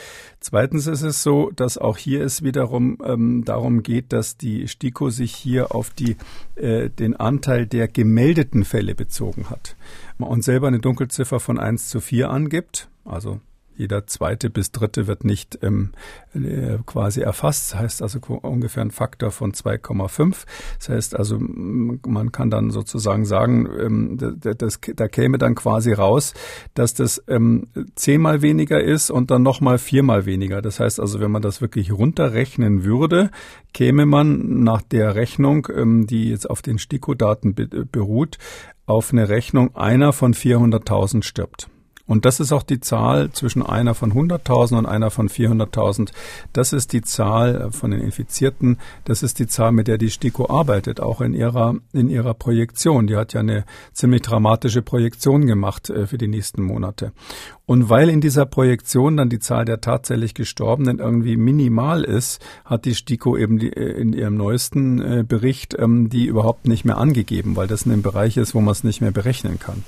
[0.41, 5.11] Zweitens ist es so, dass auch hier es wiederum ähm, darum geht, dass die STIKO
[5.11, 6.17] sich hier auf die,
[6.57, 9.77] äh, den Anteil der gemeldeten Fälle bezogen hat
[10.19, 12.89] und selber eine Dunkelziffer von 1 zu 4 angibt.
[13.05, 13.41] Also
[13.79, 15.93] jeder zweite bis dritte wird nicht ähm,
[16.35, 17.73] äh, quasi erfasst.
[17.73, 20.45] Das heißt also ungefähr ein Faktor von 2,5.
[20.79, 25.93] Das heißt also, man kann dann sozusagen sagen, ähm, das, das, da käme dann quasi
[25.93, 26.35] raus,
[26.75, 30.61] dass das ähm, zehnmal weniger ist und dann nochmal viermal weniger.
[30.61, 33.31] Das heißt also, wenn man das wirklich runterrechnen würde,
[33.73, 37.55] käme man nach der Rechnung, ähm, die jetzt auf den STIKO-Daten
[37.93, 38.39] beruht,
[38.87, 41.69] auf eine Rechnung, einer von 400.000 stirbt.
[42.09, 46.11] Und das ist auch die Zahl zwischen einer von 100.000 und einer von 400.000.
[46.55, 48.79] Das ist die Zahl äh, von den Infizierten.
[49.05, 53.07] Das ist die Zahl, mit der die STIKO arbeitet, auch in ihrer, in ihrer Projektion.
[53.07, 57.13] Die hat ja eine ziemlich dramatische Projektion gemacht äh, für die nächsten Monate.
[57.69, 62.87] Und weil in dieser Projektion dann die Zahl der tatsächlich Gestorbenen irgendwie minimal ist, hat
[62.87, 67.57] die STIKO eben die, äh, in ihrem neuesten Bericht ähm, die überhaupt nicht mehr angegeben,
[67.57, 69.85] weil das in einem Bereich ist, wo man es nicht mehr berechnen kann.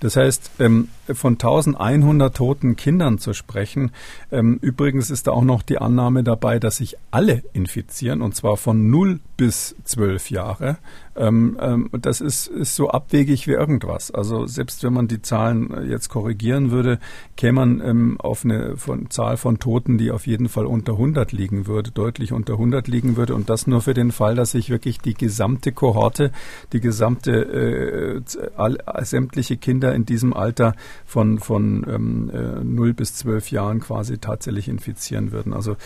[0.00, 3.90] Das heißt, ähm, von 1100 toten Kindern zu sprechen.
[4.30, 8.56] Ähm, übrigens ist da auch noch die Annahme dabei, dass sich alle infizieren, und zwar
[8.56, 10.78] von 0 bis 12 Jahre.
[11.18, 14.10] Ähm, ähm, das ist, ist so abwegig wie irgendwas.
[14.10, 16.98] Also selbst wenn man die Zahlen jetzt korrigieren würde,
[17.36, 21.32] käme man ähm, auf eine von, Zahl von Toten, die auf jeden Fall unter 100
[21.32, 23.34] liegen würde, deutlich unter 100 liegen würde.
[23.34, 26.30] Und das nur für den Fall, dass sich wirklich die gesamte Kohorte,
[26.72, 33.14] die gesamte äh, all, sämtliche Kinder in diesem Alter von, von ähm, äh, 0 bis
[33.14, 35.52] 12 Jahren quasi tatsächlich infizieren würden.
[35.52, 35.76] Also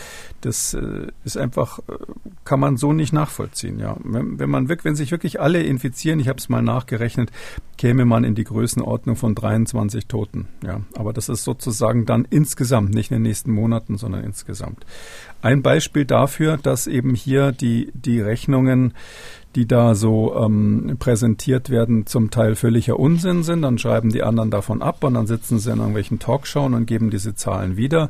[0.41, 1.93] das äh, ist einfach, äh,
[2.43, 3.79] kann man so nicht nachvollziehen.
[3.79, 6.61] Ja, wenn, wenn man wirklich, wenn sich wirklich wirklich alle infizieren, ich habe es mal
[6.61, 7.31] nachgerechnet,
[7.77, 10.49] käme man in die Größenordnung von 23 Toten.
[10.63, 14.85] Ja, aber das ist sozusagen dann insgesamt, nicht in den nächsten Monaten, sondern insgesamt.
[15.43, 18.93] Ein Beispiel dafür, dass eben hier die, die Rechnungen
[19.55, 23.61] die da so ähm, präsentiert werden, zum Teil völliger Unsinn sind.
[23.61, 27.11] Dann schreiben die anderen davon ab und dann sitzen sie in irgendwelchen Talkshows und geben
[27.11, 28.09] diese Zahlen wieder.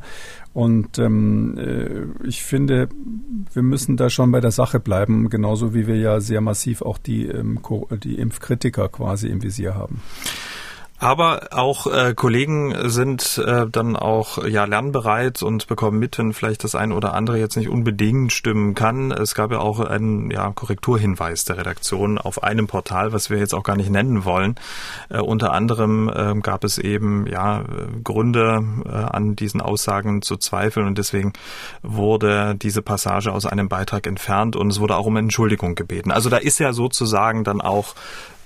[0.54, 2.88] Und ähm, äh, ich finde,
[3.52, 6.98] wir müssen da schon bei der Sache bleiben, genauso wie wir ja sehr massiv auch
[6.98, 7.60] die, ähm,
[8.04, 10.02] die Impfkritiker quasi im Visier haben.
[11.04, 16.64] Aber auch äh, Kollegen sind äh, dann auch ja lernbereit und bekommen mit, wenn vielleicht
[16.64, 19.12] das eine oder andere jetzt nicht unbedingt stimmen kann.
[19.12, 23.54] Es gab ja auch einen ja, Korrekturhinweis der Redaktion auf einem Portal, was wir jetzt
[23.54, 24.56] auch gar nicht nennen wollen.
[25.10, 27.66] Äh, unter anderem äh, gab es eben ja
[28.02, 31.34] Gründe äh, an diesen Aussagen zu zweifeln und deswegen
[31.82, 36.12] wurde diese Passage aus einem Beitrag entfernt und es wurde auch um Entschuldigung gebeten.
[36.12, 37.94] Also da ist ja sozusagen dann auch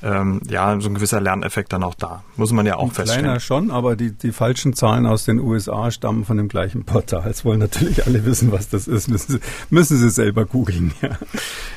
[0.03, 2.23] ähm, ja, so ein gewisser Lerneffekt dann auch da.
[2.35, 3.25] Muss man ja auch ein feststellen.
[3.25, 7.23] Kleiner schon, aber die, die falschen Zahlen aus den USA stammen von dem gleichen Portal.
[7.25, 9.07] Jetzt wollen natürlich alle wissen, was das ist.
[9.07, 10.93] Müssen Sie, müssen Sie selber googeln.
[11.01, 11.09] Ja.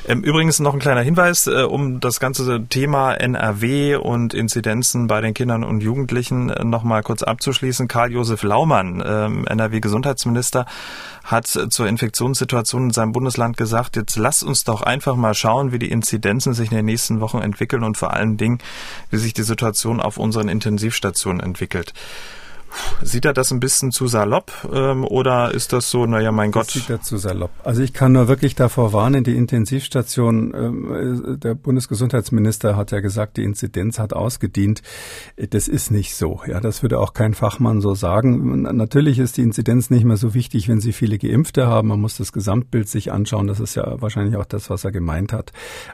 [0.07, 5.21] Ähm, übrigens noch ein kleiner Hinweis, äh, um das ganze Thema NRW und Inzidenzen bei
[5.21, 7.87] den Kindern und Jugendlichen äh, noch mal kurz abzuschließen.
[7.87, 10.65] Karl-Josef Laumann, ähm, NRW-Gesundheitsminister,
[11.23, 15.79] hat zur Infektionssituation in seinem Bundesland gesagt, jetzt lasst uns doch einfach mal schauen, wie
[15.79, 18.59] die Inzidenzen sich in den nächsten Wochen entwickeln und vor allen Dingen,
[19.09, 21.93] wie sich die Situation auf unseren Intensivstationen entwickelt.
[23.01, 26.67] Sieht er das ein bisschen zu salopp ähm, oder ist das so, naja, mein Gott?
[26.67, 27.51] Das sieht er zu salopp.
[27.63, 33.37] Also ich kann nur wirklich davor warnen, die Intensivstation, ähm, der Bundesgesundheitsminister hat ja gesagt,
[33.37, 34.81] die Inzidenz hat ausgedient.
[35.49, 36.41] Das ist nicht so.
[36.47, 38.61] Ja, das würde auch kein Fachmann so sagen.
[38.61, 41.89] Natürlich ist die Inzidenz nicht mehr so wichtig, wenn Sie viele Geimpfte haben.
[41.89, 43.47] Man muss das Gesamtbild sich anschauen.
[43.47, 45.51] Das ist ja wahrscheinlich auch das, was er gemeint hat.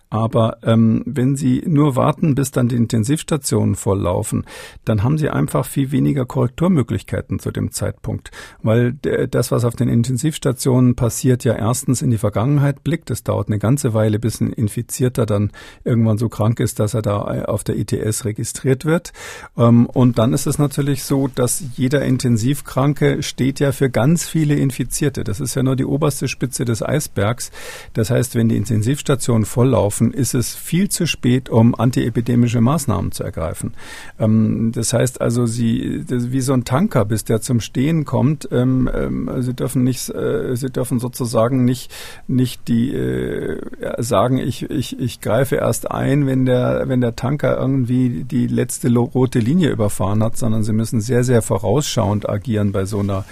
[0.10, 4.46] Aber ähm, wenn Sie nur warten, bis dann die Intensivstationen volllaufen,
[4.86, 9.76] dann haben Sie einfach viel weniger Korrektur Korrekturmöglichkeiten zu dem Zeitpunkt, weil das, was auf
[9.76, 13.10] den Intensivstationen passiert, ja erstens in die Vergangenheit blickt.
[13.10, 15.52] Es dauert eine ganze Weile, bis ein Infizierter dann
[15.84, 19.14] irgendwann so krank ist, dass er da auf der ITS registriert wird.
[19.58, 24.56] Ähm, und dann ist es natürlich so, dass jeder Intensivkranke steht ja für ganz viele
[24.56, 25.24] Infizierte.
[25.24, 27.52] Das ist ja nur die oberste Spitze des Eisbergs.
[27.94, 33.24] Das heißt, wenn die Intensivstationen volllaufen, ist es viel zu spät, um antiepidemische Maßnahmen zu
[33.24, 33.74] ergreifen.
[34.20, 38.48] Ähm, das heißt also, sie, wie so ein Tanker, bis der zum Stehen kommt.
[38.52, 41.92] Ähm, ähm, sie dürfen nicht, äh, sie dürfen sozusagen nicht
[42.28, 43.62] nicht die äh,
[44.00, 48.94] sagen, ich, ich, ich greife erst ein, wenn der wenn der Tanker irgendwie die letzte
[48.94, 53.26] rote Linie überfahren hat, sondern sie müssen sehr sehr vorausschauend agieren bei so einer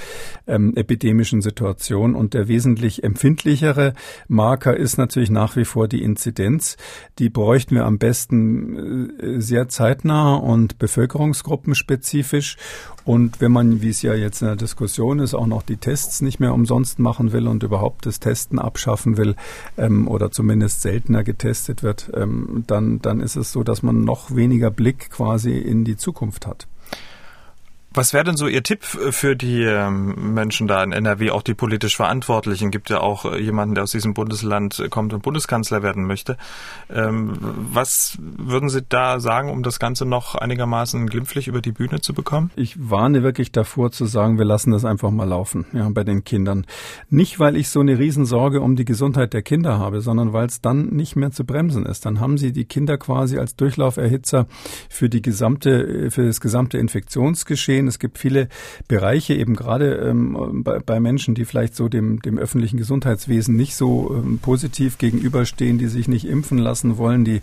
[0.48, 2.16] ähm, epidemischen Situation.
[2.16, 3.94] Und der wesentlich empfindlichere
[4.28, 6.78] Marker ist natürlich nach wie vor die Inzidenz.
[7.20, 12.58] Die bräuchten wir am besten äh, sehr zeitnah und bevölkerungsgruppenspezifisch.
[13.04, 16.22] Und wenn man, wie es ja jetzt in der Diskussion ist, auch noch die Tests
[16.22, 19.36] nicht mehr umsonst machen will und überhaupt das Testen abschaffen will
[19.78, 24.36] ähm, oder zumindest seltener getestet wird, ähm, dann, dann ist es so, dass man noch
[24.36, 26.68] weniger Blick quasi in die Zukunft hat.
[27.96, 31.54] Was wäre denn so Ihr Tipp für die ähm, Menschen da in NRW, auch die
[31.54, 32.70] politisch Verantwortlichen?
[32.70, 36.36] Gibt ja auch äh, jemanden, der aus diesem Bundesland kommt und Bundeskanzler werden möchte.
[36.94, 42.02] Ähm, was würden Sie da sagen, um das Ganze noch einigermaßen glimpflich über die Bühne
[42.02, 42.52] zu bekommen?
[42.58, 46.26] Ich warne wirklich davor zu sagen, wir lassen das einfach mal laufen, ja, bei den
[46.26, 46.66] Kindern.
[47.10, 50.60] Nicht, weil ich so eine Riesensorge um die Gesundheit der Kinder habe, sondern weil es
[50.60, 52.06] dann nicht mehr zu bremsen ist.
[52.06, 54.48] Dann haben Sie die Kinder quasi als Durchlauferhitzer
[54.90, 57.88] für die gesamte, für das gesamte Infektionsgeschehen sehen.
[57.88, 58.48] Es gibt viele
[58.88, 63.76] Bereiche, eben gerade ähm, bei, bei, Menschen, die vielleicht so dem, dem öffentlichen Gesundheitswesen nicht
[63.76, 67.42] so ähm, positiv gegenüberstehen, die sich nicht impfen lassen wollen, die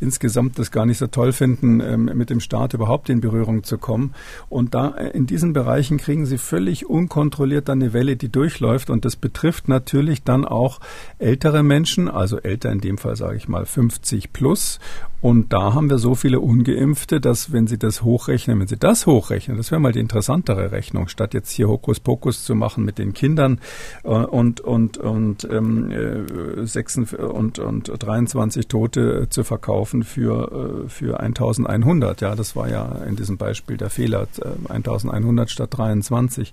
[0.00, 3.78] insgesamt das gar nicht so toll finden, ähm, mit dem Staat überhaupt in Berührung zu
[3.78, 4.14] kommen.
[4.48, 8.90] Und da äh, in diesen Bereichen kriegen sie völlig unkontrolliert dann eine Welle, die durchläuft.
[8.90, 10.80] Und das betrifft natürlich dann auch
[11.18, 14.80] ältere Menschen, also älter in dem Fall sage ich mal 50 plus
[15.22, 19.06] und da haben wir so viele Ungeimpfte, dass wenn Sie das hochrechnen, wenn Sie das
[19.06, 23.12] hochrechnen, das wäre mal die interessantere Rechnung, statt jetzt hier Hokuspokus zu machen mit den
[23.14, 23.60] Kindern
[24.02, 30.88] äh, und und und ähm, äh, 6 und und 23 Tote zu verkaufen für äh,
[30.88, 32.20] für 1100.
[32.20, 34.26] Ja, das war ja in diesem Beispiel der Fehler,
[34.68, 36.52] 1100 äh, statt 23.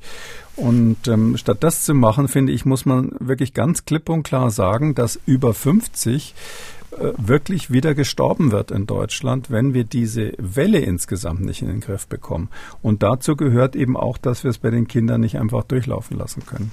[0.56, 4.52] Und ähm, statt das zu machen, finde ich, muss man wirklich ganz klipp und klar
[4.52, 10.80] sagen, dass über 50 äh, wirklich wieder gestorben wird in Deutschland, wenn wir diese Welle
[10.80, 12.50] insgesamt nicht in den Griff bekommen.
[12.82, 16.46] Und dazu gehört eben auch, dass wir es bei den Kindern nicht einfach durchlaufen lassen
[16.46, 16.72] können.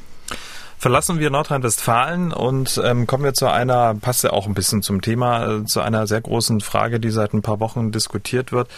[0.78, 5.00] Verlassen wir Nordrhein-Westfalen und ähm, kommen wir zu einer, passt ja auch ein bisschen zum
[5.00, 8.68] Thema, äh, zu einer sehr großen Frage, die seit ein paar Wochen diskutiert wird.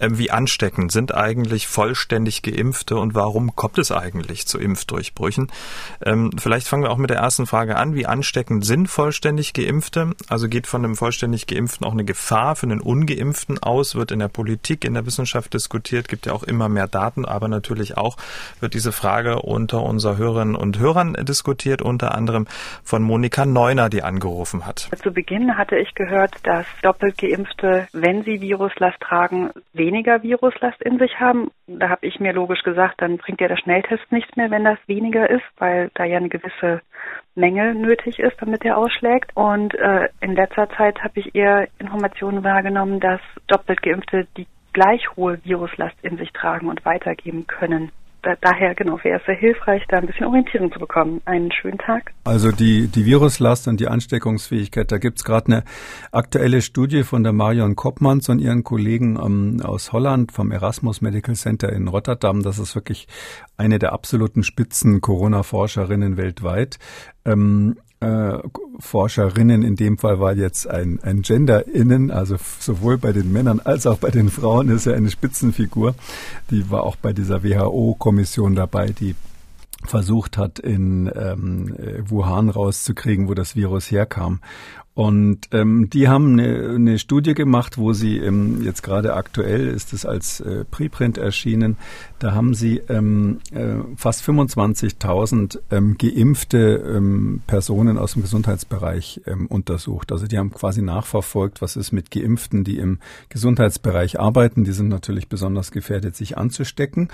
[0.00, 5.52] Ähm, wie ansteckend sind eigentlich vollständig Geimpfte und warum kommt es eigentlich zu Impfdurchbrüchen?
[6.04, 7.94] Ähm, vielleicht fangen wir auch mit der ersten Frage an.
[7.94, 10.10] Wie ansteckend sind vollständig Geimpfte?
[10.26, 13.94] Also geht von einem vollständig Geimpften auch eine Gefahr für einen Ungeimpften aus?
[13.94, 17.46] Wird in der Politik, in der Wissenschaft diskutiert, gibt ja auch immer mehr Daten, aber
[17.46, 18.16] natürlich auch
[18.58, 22.46] wird diese Frage unter unser Hörerinnen und Hörern diskutiert diskutiert, unter anderem
[22.82, 24.88] von Monika Neuner, die angerufen hat.
[25.02, 30.98] Zu Beginn hatte ich gehört, dass doppelt geimpfte, wenn sie Viruslast tragen, weniger Viruslast in
[30.98, 31.50] sich haben.
[31.66, 34.78] Da habe ich mir logisch gesagt, dann bringt ja der Schnelltest nichts mehr, wenn das
[34.86, 36.80] weniger ist, weil da ja eine gewisse
[37.34, 39.36] Menge nötig ist, damit er ausschlägt.
[39.36, 45.14] Und äh, in letzter Zeit habe ich eher Informationen wahrgenommen, dass doppelt geimpfte die gleich
[45.14, 47.92] hohe Viruslast in sich tragen und weitergeben können.
[48.24, 51.20] Da, daher genau wäre es sehr hilfreich, da ein bisschen Orientierung zu bekommen.
[51.24, 52.12] Einen schönen Tag.
[52.24, 55.64] Also die, die Viruslast und die Ansteckungsfähigkeit, da gibt's gerade eine
[56.10, 61.34] aktuelle Studie von der Marion Koppmanns und ihren Kollegen ähm, aus Holland vom Erasmus Medical
[61.34, 62.42] Center in Rotterdam.
[62.42, 63.06] Das ist wirklich
[63.56, 66.78] eine der absoluten Spitzen Corona-Forscherinnen weltweit.
[67.24, 68.38] Ähm, äh,
[68.78, 73.86] Forscherinnen in dem Fall war jetzt ein, ein Gender-Innen, also sowohl bei den Männern als
[73.86, 75.94] auch bei den Frauen ist er eine Spitzenfigur.
[76.50, 79.14] Die war auch bei dieser WHO-Kommission dabei, die
[79.84, 81.76] versucht hat, in ähm,
[82.08, 84.40] Wuhan rauszukriegen, wo das Virus herkam.
[84.94, 89.92] Und ähm, die haben eine, eine Studie gemacht, wo sie ähm, jetzt gerade aktuell ist
[89.92, 91.76] es als äh, Preprint erschienen.
[92.20, 99.48] Da haben sie ähm, äh, fast 25.000 ähm, geimpfte ähm, Personen aus dem Gesundheitsbereich ähm,
[99.48, 100.12] untersucht.
[100.12, 104.62] Also die haben quasi nachverfolgt, was ist mit Geimpften, die im Gesundheitsbereich arbeiten.
[104.62, 107.08] Die sind natürlich besonders gefährdet, sich anzustecken.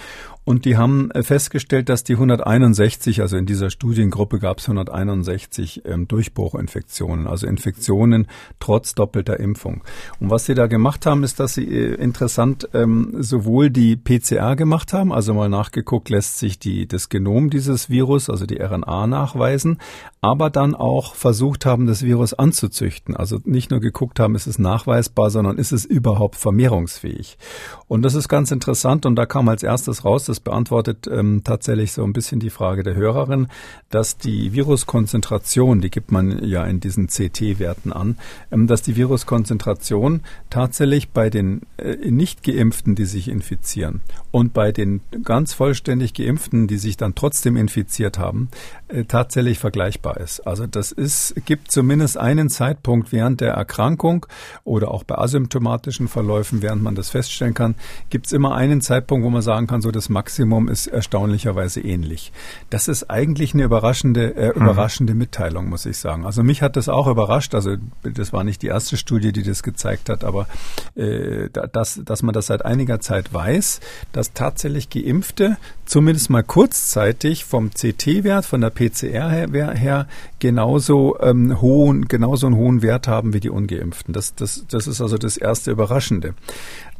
[0.45, 5.87] Und die haben äh, festgestellt, dass die 161, also in dieser Studiengruppe gab es 161
[5.87, 8.27] ähm, Durchbruchinfektionen, also Infektionen Infektionen
[8.59, 9.83] trotz doppelter Impfung.
[10.19, 14.57] Und was sie da gemacht haben, ist, dass sie äh, interessant ähm, sowohl die PCR
[14.57, 19.07] gemacht haben, also mal nachgeguckt, lässt sich die, das Genom dieses Virus, also die RNA
[19.07, 19.79] nachweisen,
[20.21, 23.17] aber dann auch versucht haben, das Virus anzuzüchten.
[23.17, 27.39] Also nicht nur geguckt haben, ist es nachweisbar, sondern ist es überhaupt vermehrungsfähig.
[27.87, 31.93] Und das ist ganz interessant und da kam als erstes raus, das beantwortet ähm, tatsächlich
[31.93, 33.47] so ein bisschen die Frage der Hörerin,
[33.91, 38.17] dass die Viruskonzentration, die gibt man ja in diesen CT Werten an,
[38.51, 44.01] ähm, dass die Viruskonzentration tatsächlich bei den äh, nicht geimpften, die sich infizieren
[44.33, 48.49] und bei den ganz vollständig geimpften, die sich dann trotzdem infiziert haben,
[48.89, 50.41] äh, tatsächlich vergleichbar ist.
[50.47, 54.27] Also das ist, gibt zumindest einen Zeitpunkt während der Erkrankung
[54.65, 57.75] oder auch bei asymptomatischen Verläufen, während man das feststellen kann,
[58.09, 62.33] gibt es immer einen Zeitpunkt, wo man sagen kann, so das Maximum ist erstaunlicherweise ähnlich.
[62.71, 64.63] Das ist eigentlich eine überraschende, äh, mhm.
[64.63, 66.25] überraschende Mitteilung, muss ich sagen.
[66.25, 67.55] Also mich hat das auch überrascht überrascht.
[67.55, 70.47] Also das war nicht die erste Studie, die das gezeigt hat, aber
[70.95, 73.81] äh, dass, dass man das seit einiger Zeit weiß,
[74.13, 80.07] dass tatsächlich Geimpfte zumindest mal kurzzeitig vom CT-Wert, von der PCR her, her
[80.39, 84.15] genauso ähm, hohen, genauso einen hohen Wert haben wie die Ungeimpften.
[84.15, 86.35] Das, das, das ist also das erste Überraschende.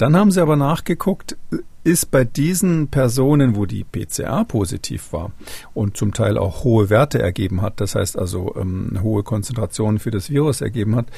[0.01, 1.37] Dann haben sie aber nachgeguckt,
[1.85, 5.33] ist bei diesen Personen, wo die PCR positiv war
[5.75, 10.11] und zum Teil auch hohe Werte ergeben hat, das heißt also ähm, hohe Konzentrationen für
[10.11, 11.09] das Virus ergeben hat,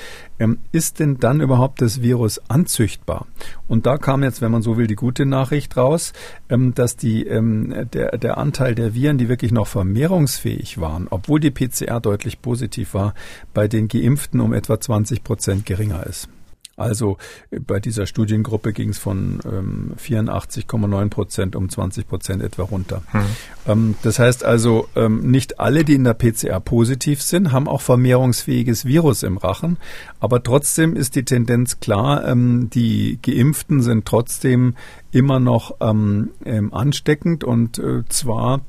[0.40, 3.28] ähm, ist denn dann überhaupt das Virus anzüchtbar?
[3.68, 6.12] Und da kam jetzt, wenn man so will, die gute Nachricht raus,
[6.48, 11.38] ähm, dass die, ähm, der, der Anteil der Viren, die wirklich noch vermehrungsfähig waren, obwohl
[11.38, 13.14] die PCR deutlich positiv war,
[13.54, 16.28] bei den Geimpften um etwa 20 Prozent geringer ist.
[16.76, 17.18] Also
[17.50, 23.02] äh, bei dieser Studiengruppe ging es von ähm, 84,9 Prozent um 20 Prozent etwa runter.
[23.10, 23.20] Hm.
[23.66, 27.80] Ähm, das heißt also, ähm, nicht alle, die in der PCR positiv sind, haben auch
[27.80, 29.76] vermehrungsfähiges Virus im Rachen.
[30.20, 34.74] Aber trotzdem ist die Tendenz klar, ähm, die Geimpften sind trotzdem
[35.10, 38.62] immer noch ähm, ähm, ansteckend und äh, zwar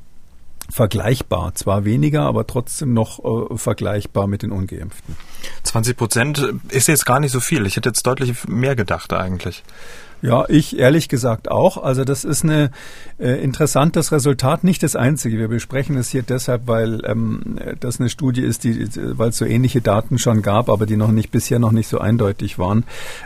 [0.70, 3.20] vergleichbar, zwar weniger, aber trotzdem noch
[3.52, 5.16] äh, vergleichbar mit den ungeimpften.
[5.64, 7.66] 20 Prozent ist jetzt gar nicht so viel.
[7.66, 9.64] Ich hätte jetzt deutlich mehr gedacht eigentlich.
[10.24, 11.84] Ja, ich ehrlich gesagt auch.
[11.84, 12.70] Also das ist ein
[13.20, 15.38] äh, interessantes Resultat, nicht das einzige.
[15.38, 19.44] Wir besprechen es hier deshalb, weil ähm, das eine Studie ist, die, weil es so
[19.44, 22.86] ähnliche Daten schon gab, aber die noch nicht bisher noch nicht so eindeutig waren.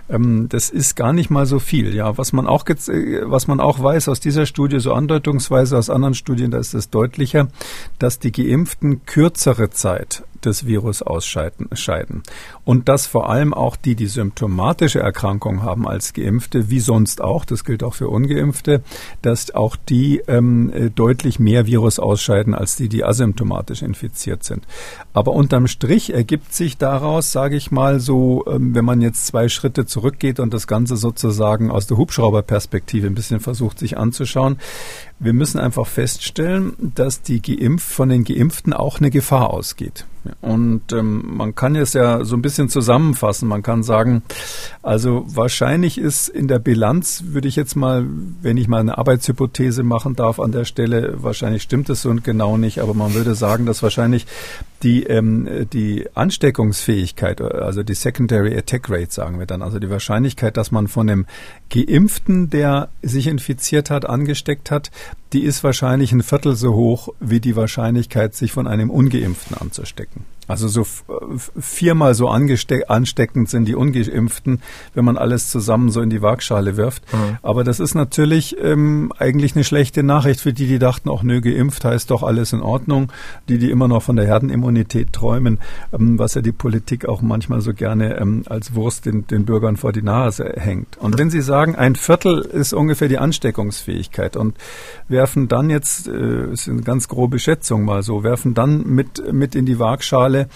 [0.10, 1.94] Ähm, das ist gar nicht mal so viel.
[1.94, 6.16] Ja, was man auch was man auch weiß aus dieser Studie, so andeutungsweise aus anderen
[6.16, 7.48] Studien, da ist es deutlicher,
[8.00, 11.68] dass die Geimpften kürzere Zeit des Virus ausscheiden.
[12.64, 17.46] Und dass vor allem auch die, die symptomatische Erkrankung haben als Geimpfte, wie sonst auch,
[17.46, 18.82] das gilt auch für Ungeimpfte,
[19.22, 24.66] dass auch die ähm, deutlich mehr Virus ausscheiden als die, die asymptomatisch infiziert sind.
[25.14, 29.50] Aber unterm Strich ergibt sich daraus, sage ich mal so, ähm, wenn man jetzt zwei
[29.50, 34.58] Schritte zurückgeht und das Ganze sozusagen aus der Hubschrauberperspektive ein bisschen versucht sich anzuschauen,
[35.20, 40.06] wir müssen einfach feststellen, dass die Geimpf von den Geimpften auch eine Gefahr ausgeht.
[40.42, 43.48] Und ähm, man kann es ja so ein bisschen zusammenfassen.
[43.48, 44.24] Man kann sagen,
[44.84, 48.06] also wahrscheinlich ist in der Bilanz, würde ich jetzt mal,
[48.42, 52.24] wenn ich mal eine Arbeitshypothese machen darf an der Stelle, wahrscheinlich stimmt es so und
[52.24, 54.26] genau nicht, aber man würde sagen, dass wahrscheinlich
[54.84, 60.58] die, ähm, die Ansteckungsfähigkeit, also die Secondary Attack Rate, sagen wir dann, also die Wahrscheinlichkeit,
[60.58, 61.26] dass man von einem
[61.70, 64.92] Geimpften, der sich infiziert hat, angesteckt hat,
[65.34, 70.26] die ist wahrscheinlich ein Viertel so hoch wie die Wahrscheinlichkeit, sich von einem ungeimpften anzustecken.
[70.48, 70.86] Also so
[71.60, 74.62] viermal so ansteckend sind die Ungeimpften,
[74.94, 77.04] wenn man alles zusammen so in die Waagschale wirft.
[77.12, 77.38] Mhm.
[77.42, 81.42] Aber das ist natürlich ähm, eigentlich eine schlechte Nachricht für die, die dachten, auch nö,
[81.42, 83.12] geimpft heißt doch alles in Ordnung.
[83.50, 85.60] Die, die immer noch von der Herdenimmunität träumen,
[85.92, 89.76] ähm, was ja die Politik auch manchmal so gerne ähm, als Wurst den, den Bürgern
[89.76, 90.98] vor die Nase hängt.
[90.98, 94.56] Und wenn Sie sagen, ein Viertel ist ungefähr die Ansteckungsfähigkeit und
[95.18, 99.56] werfen dann jetzt, äh, ist eine ganz grobe Schätzung mal so, werfen dann mit, mit
[99.56, 100.48] in die Waagschale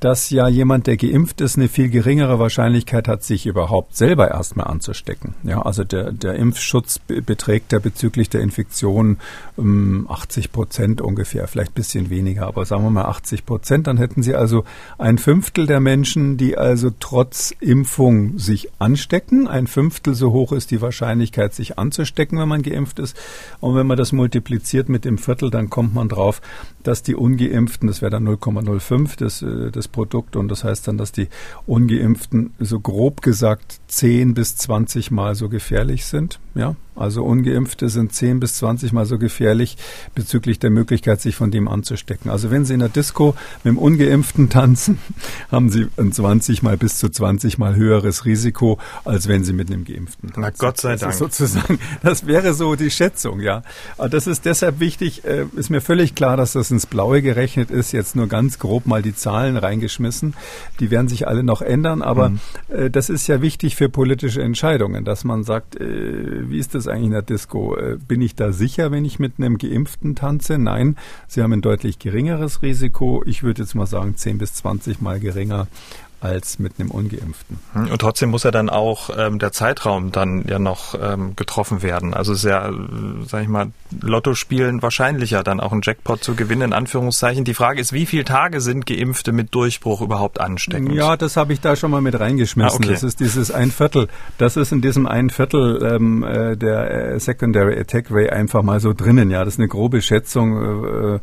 [0.00, 4.66] dass ja jemand, der geimpft ist, eine viel geringere Wahrscheinlichkeit hat, sich überhaupt selber erstmal
[4.66, 5.34] anzustecken.
[5.42, 9.18] Ja, also der, der Impfschutz beträgt ja bezüglich der Infektion
[9.56, 13.86] um 80 Prozent ungefähr, vielleicht ein bisschen weniger, aber sagen wir mal 80 Prozent.
[13.86, 14.64] Dann hätten Sie also
[14.98, 19.48] ein Fünftel der Menschen, die also trotz Impfung sich anstecken.
[19.48, 23.16] Ein Fünftel so hoch ist die Wahrscheinlichkeit, sich anzustecken, wenn man geimpft ist.
[23.60, 26.40] Und wenn man das multipliziert mit dem Viertel, dann kommt man drauf,
[26.86, 30.98] dass die Ungeimpften, das wäre dann 0,05 das, äh, das Produkt und das heißt dann,
[30.98, 31.28] dass die
[31.66, 36.38] Ungeimpften so grob gesagt 10 bis 20 Mal so gefährlich sind.
[36.54, 39.76] Ja, also Ungeimpfte sind 10 bis 20 Mal so gefährlich
[40.14, 42.30] bezüglich der Möglichkeit, sich von dem anzustecken.
[42.30, 44.98] Also wenn Sie in der Disco mit dem Ungeimpften tanzen,
[45.50, 49.70] haben Sie ein 20 mal bis zu 20 Mal höheres Risiko, als wenn Sie mit
[49.70, 50.40] einem Geimpften tanzen.
[50.40, 51.12] Na Gott sei Dank.
[51.12, 53.62] Das sozusagen, das wäre so die Schätzung, ja.
[53.98, 57.70] Aber das ist deshalb wichtig, äh, ist mir völlig klar, dass das ins Blaue gerechnet
[57.70, 60.34] ist, jetzt nur ganz grob mal die Zahlen reingeschmissen.
[60.80, 62.40] Die werden sich alle noch ändern, aber mhm.
[62.68, 66.85] Äh, das ist ja wichtig für politische Entscheidungen, dass man sagt, äh, wie ist das
[66.88, 67.76] eigentlich in der Disco?
[67.76, 70.58] Äh, bin ich da sicher, wenn ich mit einem Geimpften tanze?
[70.58, 70.96] Nein,
[71.28, 73.22] sie haben ein deutlich geringeres Risiko.
[73.26, 75.68] Ich würde jetzt mal sagen 10 bis 20 Mal geringer
[76.20, 77.58] als mit einem Ungeimpften.
[77.72, 81.82] Hm, und trotzdem muss ja dann auch ähm, der Zeitraum dann ja noch ähm, getroffen
[81.82, 82.14] werden.
[82.14, 82.72] Also ist ja, äh,
[83.26, 87.44] sag ich mal, Lotto spielen wahrscheinlicher, dann auch einen Jackpot zu gewinnen, in Anführungszeichen.
[87.44, 90.92] Die Frage ist, wie viele Tage sind Geimpfte mit Durchbruch überhaupt ansteckend?
[90.92, 92.82] Ja, das habe ich da schon mal mit reingeschmissen.
[92.82, 92.92] Ah, okay.
[92.92, 94.08] Das ist dieses ein Viertel.
[94.38, 98.80] Das ist in diesem ein Viertel ähm, äh, der äh, Secondary Attack Ray einfach mal
[98.80, 99.30] so drinnen.
[99.30, 101.20] Ja, das ist eine grobe Schätzung.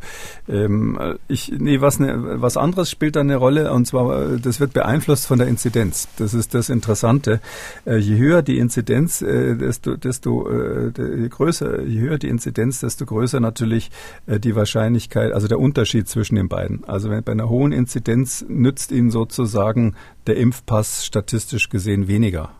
[0.48, 4.60] Äh, äh, ich, nee, was, ne, was anderes spielt da eine Rolle und zwar, das
[4.60, 6.08] wird beeinflusst beeinflusst von der Inzidenz.
[6.18, 7.40] Das ist das Interessante.
[7.86, 12.80] Äh, je höher die Inzidenz, äh, desto, desto äh, je größer, je höher die Inzidenz,
[12.80, 13.90] desto größer natürlich
[14.26, 16.84] die Wahrscheinlichkeit, also der Unterschied zwischen den beiden.
[16.84, 19.94] Also bei einer hohen Inzidenz nützt Ihnen sozusagen
[20.26, 22.50] der Impfpass statistisch gesehen weniger.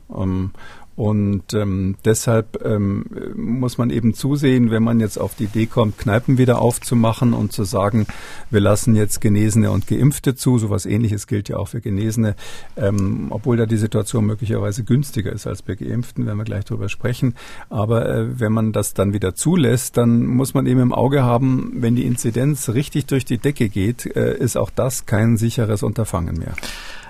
[0.97, 5.99] Und ähm, deshalb ähm, muss man eben zusehen, wenn man jetzt auf die Idee kommt,
[5.99, 8.07] Kneipen wieder aufzumachen und zu sagen,
[8.51, 10.59] wir lassen jetzt Genesene und Geimpfte zu.
[10.59, 12.37] Sowas ähnliches gilt ja auch für Genesene,
[12.77, 16.89] ähm, obwohl da die Situation möglicherweise günstiger ist als bei Geimpften, werden wir gleich drüber
[16.89, 17.35] sprechen.
[17.71, 21.73] Aber äh, wenn man das dann wieder zulässt, dann muss man eben im Auge haben,
[21.77, 26.39] wenn die Inzidenz richtig durch die Decke geht, äh, ist auch das kein sicheres Unterfangen
[26.39, 26.55] mehr.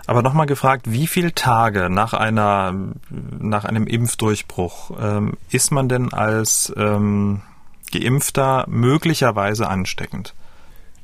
[0.07, 2.75] Aber nochmal gefragt, wie viele Tage nach einer,
[3.39, 7.41] nach einem Impfdurchbruch ähm, ist man denn als ähm,
[7.93, 10.35] Geimpfter möglicherweise ansteckend?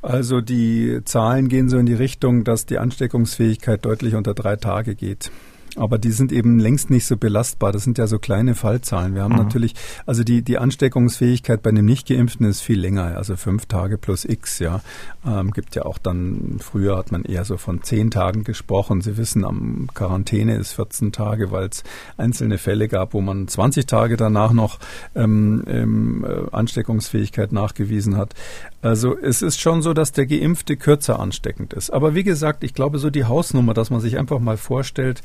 [0.02, 4.94] Also die Zahlen gehen so in die Richtung, dass die Ansteckungsfähigkeit deutlich unter drei Tage
[4.94, 5.30] geht.
[5.76, 7.72] Aber die sind eben längst nicht so belastbar.
[7.72, 9.14] Das sind ja so kleine Fallzahlen.
[9.14, 9.38] Wir haben mhm.
[9.38, 9.74] natürlich,
[10.06, 14.58] also die, die Ansteckungsfähigkeit bei einem Nicht-Geimpften ist viel länger, also fünf Tage plus X,
[14.58, 14.80] ja.
[15.24, 19.00] Ähm, gibt ja auch dann, früher hat man eher so von zehn Tagen gesprochen.
[19.00, 21.84] Sie wissen, am Quarantäne ist 14 Tage, weil es
[22.16, 24.78] einzelne Fälle gab, wo man 20 Tage danach noch
[25.14, 28.34] ähm, ähm, äh, Ansteckungsfähigkeit nachgewiesen hat.
[28.82, 31.90] Also es ist schon so, dass der Geimpfte kürzer ansteckend ist.
[31.90, 35.22] Aber wie gesagt, ich glaube so die Hausnummer, dass man sich einfach mal vorstellt,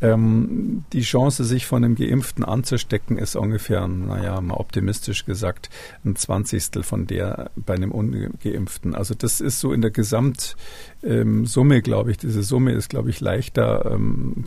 [0.00, 5.70] ähm, die Chance, sich von einem Geimpften anzustecken, ist ungefähr, naja, mal optimistisch gesagt,
[6.04, 8.94] ein Zwanzigstel von der bei einem Ungeimpften.
[8.94, 10.56] Also das ist so in der Gesamt,
[11.02, 11.46] ähm,
[11.82, 14.44] glaube ich, diese Summe ist, glaube ich, leichter ähm,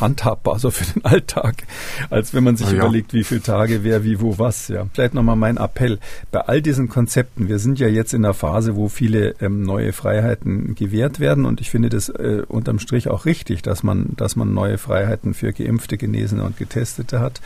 [0.00, 1.64] handhabbar, so für den Alltag,
[2.10, 2.78] als wenn man sich ja.
[2.78, 4.68] überlegt, wie viele Tage, wer, wie, wo, was.
[4.68, 5.98] Ja, vielleicht nochmal mein Appell.
[6.30, 9.92] Bei all diesen Konzepten, wir sind ja jetzt in einer Phase, wo viele ähm, neue
[9.92, 14.36] Freiheiten gewährt werden und ich finde das äh, unterm Strich auch richtig, dass man, dass
[14.36, 17.40] man neue Freiheiten für Geimpfte, Genesene und Getestete hat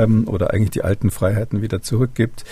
[0.00, 2.44] ähm, oder eigentlich die alten Freiheiten wieder zurückgibt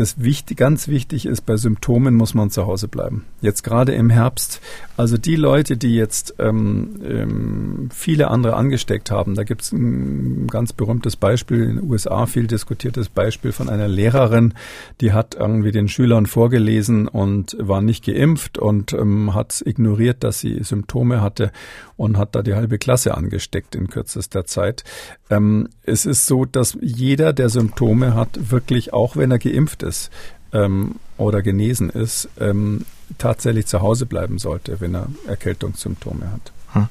[0.00, 3.26] das wichtig, ganz wichtig ist, bei Symptomen muss man zu Hause bleiben.
[3.40, 4.60] Jetzt gerade im Herbst.
[4.96, 10.46] Also die Leute, die jetzt ähm, ähm, viele andere angesteckt haben, da gibt es ein
[10.46, 14.54] ganz berühmtes Beispiel, in den USA viel diskutiertes Beispiel von einer Lehrerin,
[15.00, 20.38] die hat irgendwie den Schülern vorgelesen und war nicht geimpft und ähm, hat ignoriert, dass
[20.38, 21.50] sie Symptome hatte
[21.96, 24.84] und hat da die halbe Klasse angesteckt in kürzester Zeit.
[25.28, 30.10] Ähm, es ist so, dass jeder, der Symptome hat, wirklich, auch wenn er geimpft ist,
[30.52, 32.84] ähm, oder genesen ist, ähm,
[33.18, 36.52] tatsächlich zu Hause bleiben sollte, wenn er Erkältungssymptome hat.
[36.72, 36.88] Hm.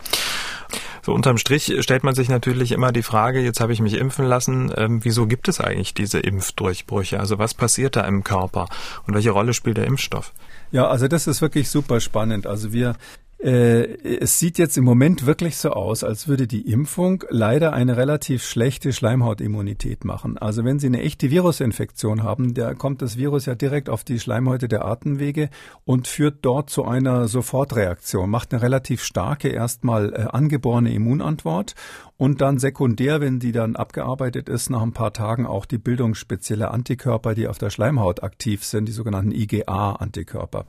[1.01, 4.25] So unterm Strich stellt man sich natürlich immer die Frage, jetzt habe ich mich impfen
[4.25, 7.19] lassen, ähm, wieso gibt es eigentlich diese Impfdurchbrüche?
[7.19, 8.67] Also was passiert da im Körper
[9.07, 10.33] und welche Rolle spielt der Impfstoff?
[10.71, 12.45] Ja, also das ist wirklich super spannend.
[12.45, 12.95] Also wir
[13.41, 18.43] es sieht jetzt im Moment wirklich so aus, als würde die Impfung leider eine relativ
[18.43, 20.37] schlechte Schleimhautimmunität machen.
[20.37, 24.19] Also wenn Sie eine echte Virusinfektion haben, da kommt das Virus ja direkt auf die
[24.19, 25.49] Schleimhäute der Atemwege
[25.85, 31.75] und führt dort zu einer Sofortreaktion, macht eine relativ starke erstmal äh, angeborene Immunantwort
[32.19, 36.15] und dann sekundär, wenn die dann abgearbeitet ist, nach ein paar Tagen auch die Bildung
[36.15, 40.65] spezieller Antikörper, die auf der Schleimhaut aktiv sind, die sogenannten IgA-Antikörper.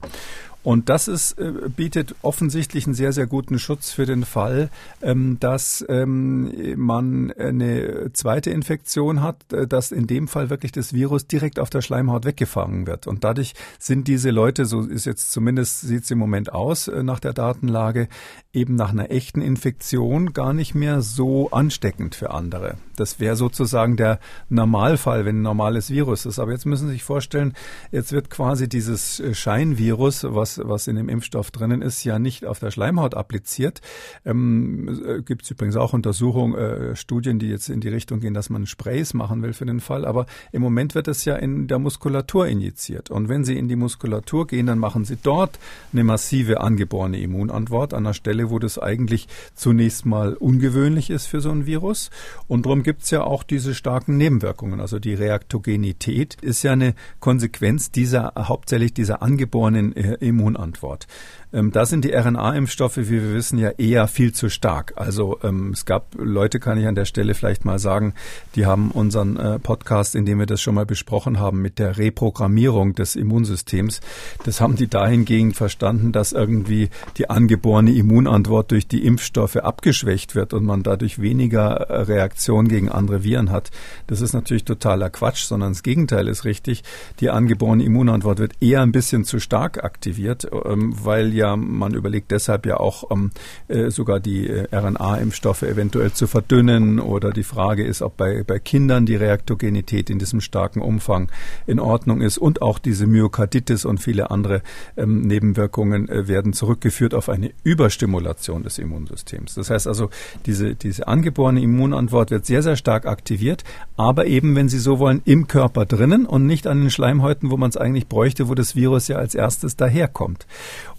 [0.62, 4.68] Und das ist, äh, bietet offensichtlich einen sehr, sehr guten Schutz für den Fall,
[5.00, 10.92] ähm, dass ähm, man eine zweite Infektion hat, äh, dass in dem Fall wirklich das
[10.92, 13.06] Virus direkt auf der Schleimhaut weggefangen wird.
[13.06, 17.02] Und dadurch sind diese Leute, so ist jetzt zumindest sieht es im Moment aus äh,
[17.02, 18.08] nach der Datenlage,
[18.52, 22.76] eben nach einer echten Infektion gar nicht mehr so ansteckend für andere.
[22.96, 26.38] Das wäre sozusagen der Normalfall, wenn ein normales Virus ist.
[26.38, 27.54] Aber jetzt müssen Sie sich vorstellen,
[27.92, 32.58] jetzt wird quasi dieses Scheinvirus, was was, in dem Impfstoff drinnen ist, ja nicht auf
[32.58, 33.80] der Schleimhaut appliziert.
[34.24, 38.34] Ähm, äh, Gibt es übrigens auch Untersuchungen, äh, Studien, die jetzt in die Richtung gehen,
[38.34, 40.04] dass man Sprays machen will für den Fall.
[40.04, 43.10] Aber im Moment wird es ja in der Muskulatur injiziert.
[43.10, 45.58] Und wenn Sie in die Muskulatur gehen, dann machen Sie dort
[45.92, 51.42] eine massive angeborene Immunantwort an einer Stelle, wo das eigentlich zunächst mal ungewöhnlich ist für
[51.42, 52.10] so ein Virus.
[52.46, 54.80] Und darum gibt es ja auch diese starken Nebenwirkungen.
[54.80, 61.06] Also die Reaktogenität ist ja eine Konsequenz dieser hauptsächlich dieser angeborenen äh, Immunantwort.
[61.52, 64.92] Ähm, da sind die RNA-Impfstoffe, wie wir wissen, ja eher viel zu stark.
[64.96, 68.14] Also ähm, es gab Leute, kann ich an der Stelle vielleicht mal sagen,
[68.54, 71.98] die haben unseren äh, Podcast, in dem wir das schon mal besprochen haben, mit der
[71.98, 74.00] Reprogrammierung des Immunsystems.
[74.44, 80.52] Das haben die dahingehend verstanden, dass irgendwie die angeborene Immunantwort durch die Impfstoffe abgeschwächt wird
[80.52, 83.70] und man dadurch weniger äh, Reaktion gegen andere Viren hat.
[84.06, 86.84] Das ist natürlich totaler Quatsch, sondern das Gegenteil ist richtig.
[87.18, 92.30] Die angeborene Immunantwort wird eher ein bisschen zu stark aktiviert, ähm, weil ja, man überlegt
[92.30, 93.30] deshalb ja auch ähm,
[93.68, 98.58] äh, sogar die äh, RNA-Impfstoffe eventuell zu verdünnen oder die Frage ist, ob bei, bei
[98.58, 101.30] Kindern die Reaktogenität in diesem starken Umfang
[101.66, 104.62] in Ordnung ist und auch diese Myokarditis und viele andere
[104.96, 109.54] ähm, Nebenwirkungen äh, werden zurückgeführt auf eine Überstimulation des Immunsystems.
[109.54, 110.10] Das heißt also,
[110.46, 113.64] diese, diese angeborene Immunantwort wird sehr, sehr stark aktiviert,
[113.96, 117.56] aber eben, wenn Sie so wollen, im Körper drinnen und nicht an den Schleimhäuten, wo
[117.56, 120.46] man es eigentlich bräuchte, wo das Virus ja als erstes daherkommt.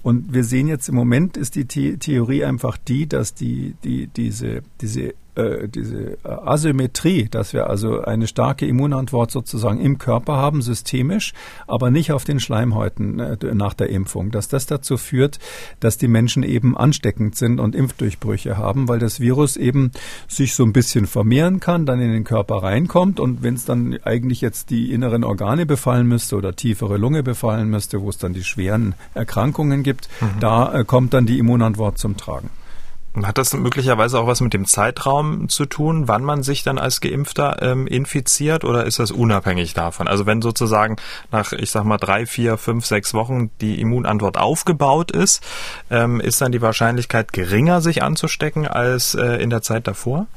[0.03, 4.07] Und wir sehen jetzt im Moment ist die The Theorie einfach die, dass die, die,
[4.07, 10.61] diese, diese äh, diese Asymmetrie, dass wir also eine starke Immunantwort sozusagen im Körper haben,
[10.61, 11.33] systemisch,
[11.67, 15.39] aber nicht auf den Schleimhäuten äh, nach der Impfung, dass das dazu führt,
[15.79, 19.91] dass die Menschen eben ansteckend sind und Impfdurchbrüche haben, weil das Virus eben
[20.27, 23.97] sich so ein bisschen vermehren kann, dann in den Körper reinkommt und wenn es dann
[24.03, 28.33] eigentlich jetzt die inneren Organe befallen müsste oder tiefere Lunge befallen müsste, wo es dann
[28.33, 30.39] die schweren Erkrankungen gibt, mhm.
[30.39, 32.49] da äh, kommt dann die Immunantwort zum Tragen.
[33.23, 37.01] Hat das möglicherweise auch was mit dem Zeitraum zu tun, wann man sich dann als
[37.01, 40.07] Geimpfter ähm, infiziert oder ist das unabhängig davon?
[40.07, 40.95] Also wenn sozusagen
[41.29, 45.43] nach, ich sag mal, drei, vier, fünf, sechs Wochen die Immunantwort aufgebaut ist,
[45.89, 50.27] ähm, ist dann die Wahrscheinlichkeit geringer, sich anzustecken als äh, in der Zeit davor?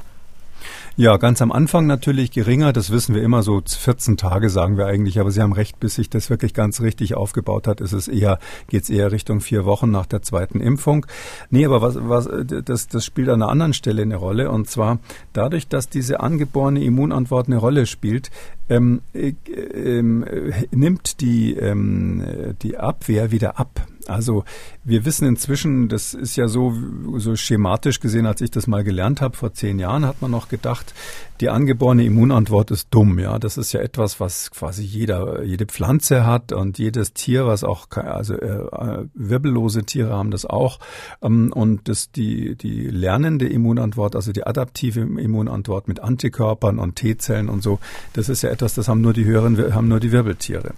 [0.97, 2.72] Ja, ganz am Anfang natürlich geringer.
[2.72, 5.18] Das wissen wir immer so 14 Tage sagen wir eigentlich.
[5.18, 8.38] Aber Sie haben recht, bis sich das wirklich ganz richtig aufgebaut hat, ist es eher,
[8.68, 11.05] geht's eher Richtung vier Wochen nach der zweiten Impfung.
[11.51, 12.28] Nee, aber was, was,
[12.64, 14.53] das, das spielt an einer anderen Stelle eine Rolle.
[14.53, 15.01] Und zwar
[15.32, 18.30] dadurch, dass diese angeborene Immunantwort eine Rolle spielt,
[18.68, 19.34] ähm, äh,
[19.74, 20.24] ähm,
[20.70, 23.84] nimmt die, ähm, die Abwehr wieder ab.
[24.07, 24.45] Also
[24.85, 26.74] wir wissen inzwischen, das ist ja so,
[27.16, 30.49] so schematisch gesehen, als ich das mal gelernt habe, vor zehn Jahren hat man noch
[30.49, 30.93] gedacht,
[31.41, 33.18] die angeborene Immunantwort ist dumm.
[33.18, 37.64] Ja, das ist ja etwas, was quasi jeder, jede Pflanze hat und jedes Tier, was
[37.64, 40.78] auch, also äh, wirbellose Tiere haben das auch.
[41.22, 47.49] Ähm, und das die die lernende Immunantwort, also die adaptive Immunantwort mit Antikörpern und T-Zellen
[47.49, 47.78] und so,
[48.12, 50.74] das ist ja etwas, das haben nur die höheren, haben nur die Wirbeltiere.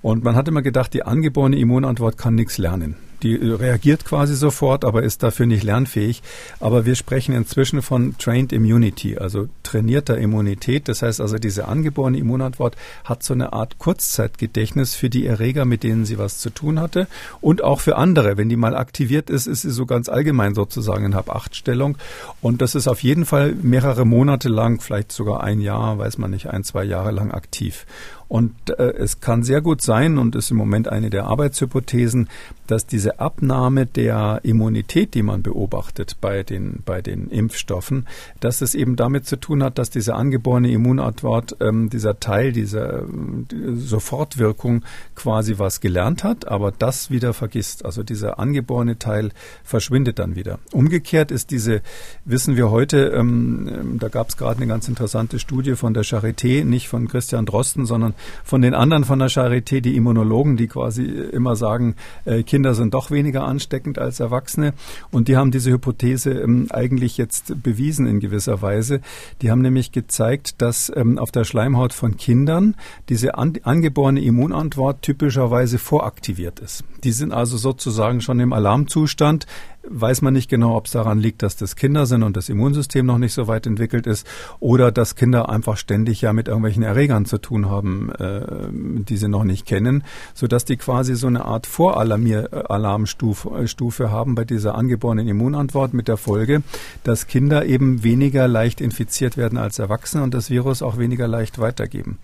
[0.00, 2.96] Und man hat immer gedacht, die angeborene Immunantwort kann nichts lernen.
[3.22, 6.22] Die reagiert quasi sofort, aber ist dafür nicht lernfähig.
[6.58, 10.88] Aber wir sprechen inzwischen von Trained Immunity, also trainierter Immunität.
[10.88, 15.82] Das heißt also, diese angeborene Immunantwort hat so eine Art Kurzzeitgedächtnis für die Erreger, mit
[15.82, 17.06] denen sie was zu tun hatte
[17.40, 18.36] und auch für andere.
[18.36, 21.98] Wenn die mal aktiviert ist, ist sie so ganz allgemein sozusagen in Hab-Acht-Stellung.
[22.40, 26.30] Und das ist auf jeden Fall mehrere Monate lang, vielleicht sogar ein Jahr, weiß man
[26.30, 27.86] nicht, ein, zwei Jahre lang aktiv.
[28.30, 32.28] Und äh, es kann sehr gut sein und ist im Moment eine der Arbeitshypothesen,
[32.68, 38.06] dass diese Abnahme der Immunität, die man beobachtet bei den, bei den Impfstoffen,
[38.38, 43.02] dass es eben damit zu tun hat, dass diese angeborene Immunantwort, ähm, dieser Teil dieser
[43.50, 44.84] die Sofortwirkung
[45.16, 47.84] quasi was gelernt hat, aber das wieder vergisst.
[47.84, 49.32] Also dieser angeborene Teil
[49.64, 50.60] verschwindet dann wieder.
[50.70, 51.82] Umgekehrt ist diese,
[52.24, 56.04] wissen wir heute, ähm, ähm da gab es gerade eine ganz interessante Studie von der
[56.04, 60.66] Charité, nicht von Christian Drosten, sondern von den anderen von der Charité, die Immunologen, die
[60.66, 64.74] quasi immer sagen, äh, Kinder sind doch weniger ansteckend als Erwachsene.
[65.10, 69.00] Und die haben diese Hypothese ähm, eigentlich jetzt bewiesen in gewisser Weise.
[69.42, 72.76] Die haben nämlich gezeigt, dass ähm, auf der Schleimhaut von Kindern
[73.08, 76.84] diese an, angeborene Immunantwort typischerweise voraktiviert ist.
[77.04, 79.46] Die sind also sozusagen schon im Alarmzustand
[79.82, 83.06] weiß man nicht genau, ob es daran liegt, dass das Kinder sind und das Immunsystem
[83.06, 84.26] noch nicht so weit entwickelt ist
[84.58, 89.28] oder dass Kinder einfach ständig ja mit irgendwelchen Erregern zu tun haben, äh, die sie
[89.28, 95.28] noch nicht kennen, sodass die quasi so eine Art Voralarmstufe Stufe haben bei dieser angeborenen
[95.28, 96.62] Immunantwort mit der Folge,
[97.04, 101.58] dass Kinder eben weniger leicht infiziert werden als Erwachsene und das Virus auch weniger leicht
[101.58, 102.18] weitergeben.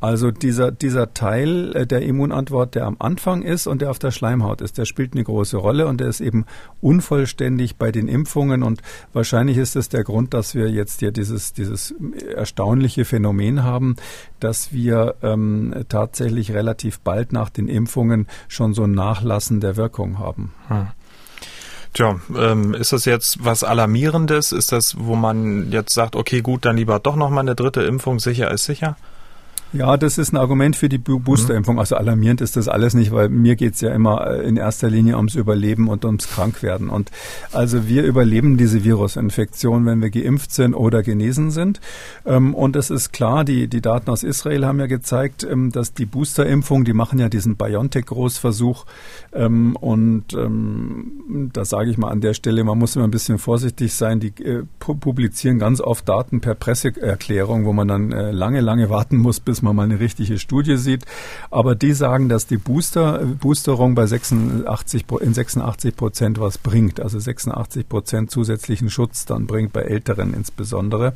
[0.00, 4.10] Also dieser, dieser Teil äh, der Immunantwort, der am Anfang ist und der auf der
[4.10, 6.44] Schleimhaut ist, der spielt eine große Rolle und der ist eben
[6.82, 8.82] unvollständig bei den Impfungen und
[9.14, 11.94] wahrscheinlich ist es der Grund, dass wir jetzt hier dieses, dieses
[12.36, 13.96] erstaunliche Phänomen haben,
[14.40, 20.18] dass wir ähm, tatsächlich relativ bald nach den Impfungen schon so ein Nachlassen der Wirkung
[20.18, 20.52] haben.
[20.68, 20.88] Hm.
[21.94, 24.50] Tja, ähm, ist das jetzt was Alarmierendes?
[24.50, 28.18] Ist das, wo man jetzt sagt, okay, gut, dann lieber doch nochmal eine dritte Impfung,
[28.18, 28.96] sicher ist sicher?
[29.74, 31.80] Ja, das ist ein Argument für die Boosterimpfung.
[31.80, 35.16] Also alarmierend ist das alles nicht, weil mir geht's ja immer äh, in erster Linie
[35.16, 36.88] ums Überleben und ums Krankwerden.
[36.88, 37.10] Und
[37.50, 41.80] also wir überleben diese Virusinfektion, wenn wir geimpft sind oder genesen sind.
[42.24, 45.92] Ähm, und es ist klar, die, die Daten aus Israel haben ja gezeigt, ähm, dass
[45.92, 48.86] die Boosterimpfung, die machen ja diesen BioNTech-Großversuch.
[49.32, 50.24] Ähm, und
[51.52, 54.20] da sage ich mal an der Stelle, man muss immer ein bisschen vorsichtig sein.
[54.20, 59.16] Die äh, publizieren ganz oft Daten per Presseerklärung, wo man dann äh, lange, lange warten
[59.16, 61.04] muss, bis man mal eine richtige Studie sieht.
[61.50, 67.00] Aber die sagen, dass die Booster, Boosterung bei 86, in 86 Prozent was bringt.
[67.00, 71.14] Also 86 Prozent zusätzlichen Schutz dann bringt bei Älteren insbesondere.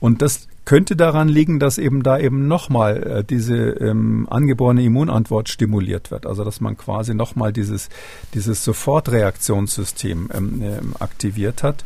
[0.00, 5.48] Und das könnte daran liegen, dass eben da eben nochmal äh, diese ähm, angeborene Immunantwort
[5.48, 6.26] stimuliert wird.
[6.26, 7.88] Also dass man quasi nochmal dieses,
[8.34, 11.84] dieses Sofortreaktionssystem ähm, ähm, aktiviert hat.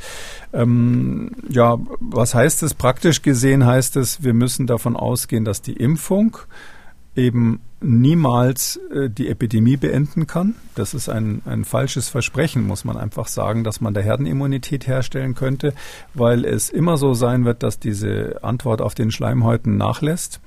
[0.53, 2.75] Ähm, ja, was heißt es?
[2.75, 6.39] Praktisch gesehen heißt es, wir müssen davon ausgehen, dass die Impfung
[7.15, 10.55] eben niemals äh, die Epidemie beenden kann.
[10.75, 15.35] Das ist ein, ein falsches Versprechen, muss man einfach sagen, dass man der Herdenimmunität herstellen
[15.35, 15.75] könnte,
[16.15, 20.41] weil es immer so sein wird, dass diese Antwort auf den Schleimhäuten nachlässt.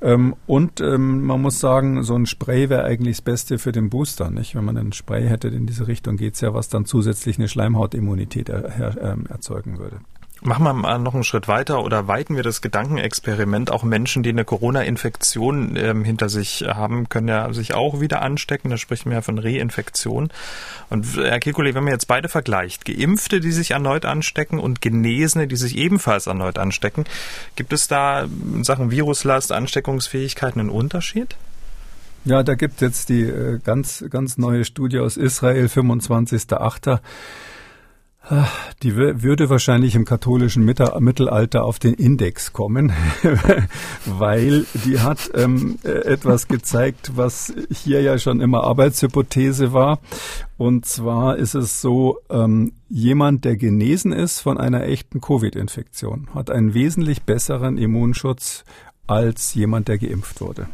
[0.00, 3.90] Ähm, und ähm, man muss sagen, so ein Spray wäre eigentlich das Beste für den
[3.90, 4.30] Booster.
[4.30, 4.54] Nicht?
[4.54, 7.48] Wenn man einen Spray hätte, in diese Richtung geht es ja, was dann zusätzlich eine
[7.48, 10.00] Schleimhautimmunität er, er, ähm, erzeugen würde.
[10.44, 13.70] Machen wir mal noch einen Schritt weiter oder weiten wir das Gedankenexperiment.
[13.70, 18.68] Auch Menschen, die eine Corona-Infektion ähm, hinter sich haben, können ja sich auch wieder anstecken.
[18.68, 20.30] Da spricht man ja von Reinfektion.
[20.90, 25.46] Und Herr Kekulé, wenn man jetzt beide vergleicht, Geimpfte, die sich erneut anstecken und Genesene,
[25.46, 27.04] die sich ebenfalls erneut anstecken,
[27.54, 31.36] gibt es da in Sachen Viruslast, Ansteckungsfähigkeit einen Unterschied?
[32.24, 36.98] Ja, da gibt es jetzt die äh, ganz, ganz neue Studie aus Israel, 25.8
[38.82, 42.92] die würde wahrscheinlich im katholischen Mittelalter auf den Index kommen,
[44.06, 49.98] weil die hat ähm, etwas gezeigt, was hier ja schon immer Arbeitshypothese war.
[50.56, 56.50] Und zwar ist es so, ähm, jemand, der genesen ist von einer echten Covid-Infektion, hat
[56.50, 58.64] einen wesentlich besseren Immunschutz
[59.06, 60.68] als jemand, der geimpft wurde.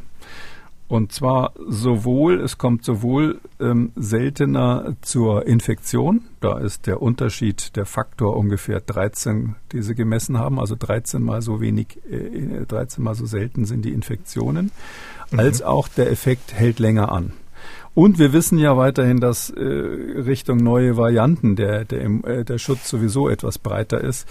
[0.88, 7.84] Und zwar sowohl, es kommt sowohl ähm, seltener zur Infektion, da ist der Unterschied, der
[7.84, 13.14] Faktor ungefähr 13, die sie gemessen haben, also 13 mal so wenig, äh, 13 mal
[13.14, 14.70] so selten sind die Infektionen,
[15.30, 15.38] mhm.
[15.38, 17.32] als auch der Effekt hält länger an.
[17.98, 22.88] Und wir wissen ja weiterhin, dass äh, Richtung neue Varianten der, der, äh, der Schutz
[22.88, 24.28] sowieso etwas breiter ist.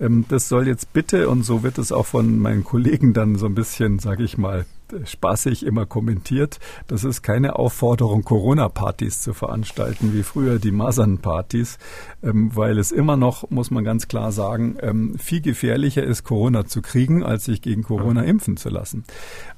[0.00, 3.46] Ähm, das soll jetzt bitte, und so wird es auch von meinen Kollegen dann so
[3.46, 4.66] ein bisschen, sage ich mal,
[5.04, 11.78] spaßig immer kommentiert, das ist keine Aufforderung, Corona-Partys zu veranstalten, wie früher die Masern-Partys,
[12.22, 16.66] ähm, weil es immer noch, muss man ganz klar sagen, ähm, viel gefährlicher ist, Corona
[16.66, 19.04] zu kriegen, als sich gegen Corona impfen zu lassen.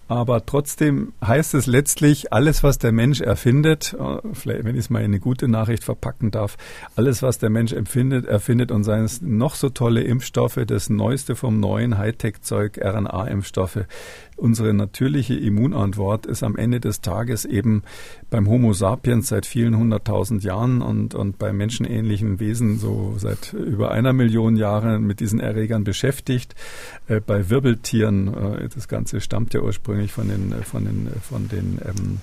[0.09, 4.91] Aber trotzdem heißt es letztlich, alles, was der Mensch erfindet, äh, vielleicht, wenn ich es
[4.91, 6.57] mal in eine gute Nachricht verpacken darf,
[6.97, 10.91] alles, was der Mensch empfindet, erfindet und seien es noch so tolle Impfstoffe, Impfstoffe, das
[10.91, 13.87] Neueste vom neuen Hightech-Zeug, RNA-Impfstoffe.
[14.37, 17.83] Unsere natürliche Immunantwort ist am Ende des Tages eben
[18.29, 23.91] beim Homo sapiens seit vielen hunderttausend Jahren und, und bei menschenähnlichen Wesen so seit über
[23.91, 26.55] einer Million Jahren mit diesen Erregern beschäftigt.
[27.07, 31.79] Äh, bei Wirbeltieren, äh, das Ganze stammt ja ursprünglich von den, von den, von den
[31.87, 32.19] ähm,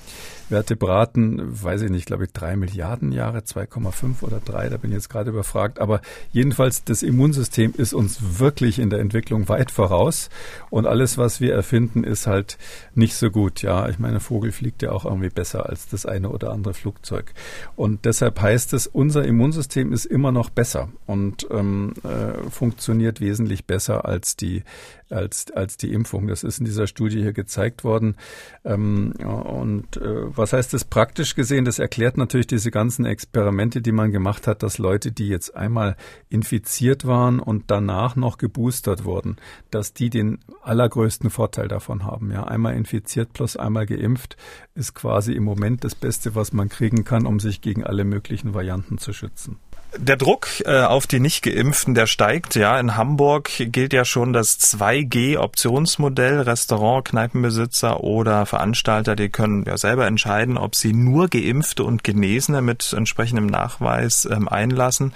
[0.49, 4.95] Vertebraten, weiß ich nicht, glaube ich, drei Milliarden Jahre, 2,5 oder drei, da bin ich
[4.95, 5.79] jetzt gerade überfragt.
[5.79, 10.29] Aber jedenfalls, das Immunsystem ist uns wirklich in der Entwicklung weit voraus.
[10.69, 12.57] Und alles, was wir erfinden, ist halt
[12.93, 13.61] nicht so gut.
[13.61, 17.33] Ja, ich meine, Vogel fliegt ja auch irgendwie besser als das eine oder andere Flugzeug.
[17.75, 23.65] Und deshalb heißt es, unser Immunsystem ist immer noch besser und ähm, äh, funktioniert wesentlich
[23.65, 24.63] besser als die
[25.09, 26.27] als, als die Impfung.
[26.27, 28.15] Das ist in dieser Studie hier gezeigt worden.
[28.63, 31.65] Ähm, und äh, was heißt das praktisch gesehen?
[31.65, 35.95] Das erklärt natürlich diese ganzen Experimente, die man gemacht hat, dass Leute, die jetzt einmal
[36.29, 39.37] infiziert waren und danach noch geboostert wurden,
[39.71, 42.31] dass die den allergrößten Vorteil davon haben.
[42.31, 44.37] Ja, einmal infiziert plus einmal geimpft
[44.75, 48.53] ist quasi im Moment das Beste, was man kriegen kann, um sich gegen alle möglichen
[48.53, 49.57] Varianten zu schützen.
[49.97, 52.55] Der Druck äh, auf die Nicht-Geimpften, der steigt.
[52.55, 56.41] Ja, in Hamburg gilt ja schon das 2G-Optionsmodell.
[56.41, 62.61] Restaurant, Kneipenbesitzer oder Veranstalter, die können ja selber entscheiden, ob sie nur Geimpfte und Genesene
[62.61, 65.13] mit entsprechendem Nachweis ähm, einlassen.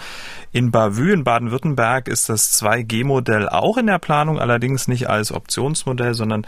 [0.51, 6.13] In Bavü in Baden-Württemberg ist das 2G-Modell auch in der Planung, allerdings nicht als Optionsmodell,
[6.13, 6.47] sondern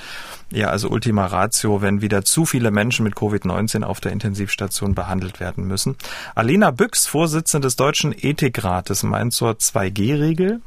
[0.51, 5.39] ja, also Ultima Ratio, wenn wieder zu viele Menschen mit Covid-19 auf der Intensivstation behandelt
[5.39, 5.95] werden müssen.
[6.35, 10.61] Alena Büchs, Vorsitzende des Deutschen Ethikrates, meint zur 2G-Regel.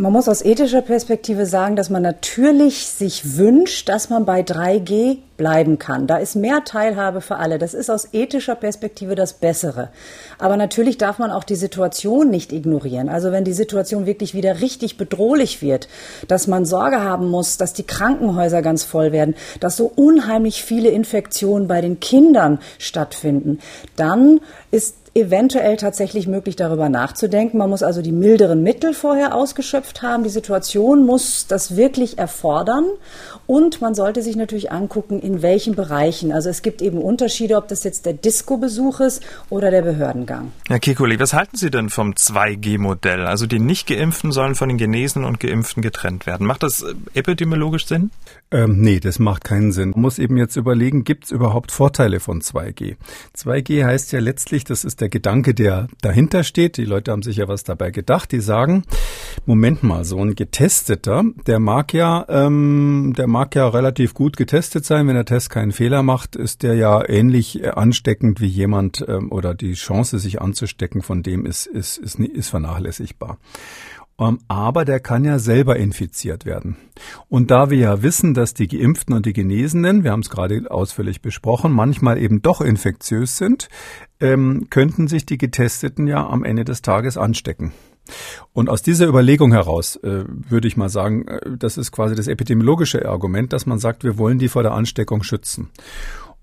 [0.00, 5.18] Man muss aus ethischer Perspektive sagen, dass man natürlich sich wünscht, dass man bei 3G
[5.36, 6.06] bleiben kann.
[6.06, 7.58] Da ist mehr Teilhabe für alle.
[7.58, 9.88] Das ist aus ethischer Perspektive das Bessere.
[10.38, 13.08] Aber natürlich darf man auch die Situation nicht ignorieren.
[13.08, 15.88] Also wenn die Situation wirklich wieder richtig bedrohlich wird,
[16.28, 20.90] dass man Sorge haben muss, dass die Krankenhäuser ganz voll werden, dass so unheimlich viele
[20.90, 23.58] Infektionen bei den Kindern stattfinden,
[23.96, 24.40] dann
[24.70, 27.58] ist eventuell tatsächlich möglich, darüber nachzudenken.
[27.58, 30.22] Man muss also die milderen Mittel vorher ausgeschöpft haben.
[30.22, 32.84] Die Situation muss das wirklich erfordern.
[33.46, 36.32] Und man sollte sich natürlich angucken, in welchen Bereichen.
[36.32, 40.52] Also es gibt eben Unterschiede, ob das jetzt der Disco-Besuch ist oder der Behördengang.
[40.68, 43.26] Herr Kikuli, was halten Sie denn vom 2G-Modell?
[43.26, 46.46] Also die Nicht-Geimpften sollen von den Genesen und Geimpften getrennt werden.
[46.46, 48.10] Macht das äh, epidemiologisch Sinn?
[48.50, 49.90] Ähm, nee, das macht keinen Sinn.
[49.90, 52.96] Man muss eben jetzt überlegen, gibt es überhaupt Vorteile von 2G?
[53.36, 56.76] 2G heißt ja letztlich, das ist der Gedanke, der dahinter steht.
[56.76, 58.32] Die Leute haben sich ja was dabei gedacht.
[58.32, 58.84] Die sagen,
[59.46, 64.84] Moment mal, so ein Getesteter, der mag ja, ähm, der mag ja relativ gut getestet
[64.84, 65.06] sein.
[65.08, 69.32] Wenn der Test keinen Fehler macht, ist der ja ähnlich äh, ansteckend wie jemand ähm,
[69.32, 73.38] oder die Chance, sich anzustecken, von dem ist, ist, ist, ist vernachlässigbar.
[74.20, 76.76] Um, aber der kann ja selber infiziert werden.
[77.28, 80.68] Und da wir ja wissen, dass die Geimpften und die Genesenen, wir haben es gerade
[80.72, 83.68] ausführlich besprochen, manchmal eben doch infektiös sind,
[84.18, 87.72] ähm, könnten sich die Getesteten ja am Ende des Tages anstecken.
[88.52, 92.26] Und aus dieser Überlegung heraus äh, würde ich mal sagen, äh, das ist quasi das
[92.26, 95.70] epidemiologische Argument, dass man sagt, wir wollen die vor der Ansteckung schützen.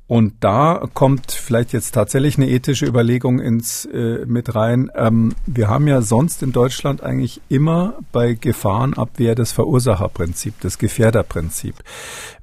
[0.07, 4.91] Und da kommt vielleicht jetzt tatsächlich eine ethische Überlegung ins äh, mit rein.
[4.93, 11.75] Ähm, wir haben ja sonst in Deutschland eigentlich immer bei Gefahrenabwehr das Verursacherprinzip, das Gefährderprinzip.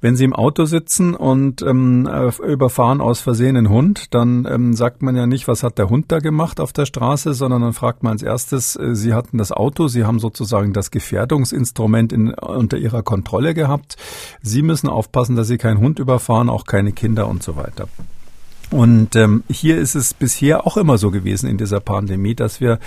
[0.01, 2.05] Wenn Sie im Auto sitzen und ähm,
[2.45, 6.11] überfahren aus Versehen einen Hund, dann ähm, sagt man ja nicht, was hat der Hund
[6.11, 9.53] da gemacht auf der Straße, sondern dann fragt man als erstes, äh, Sie hatten das
[9.53, 13.95] Auto, Sie haben sozusagen das Gefährdungsinstrument in, unter Ihrer Kontrolle gehabt.
[14.41, 17.87] Sie müssen aufpassen, dass Sie keinen Hund überfahren, auch keine Kinder und so weiter.
[18.71, 22.79] Und ähm, hier ist es bisher auch immer so gewesen in dieser Pandemie, dass wir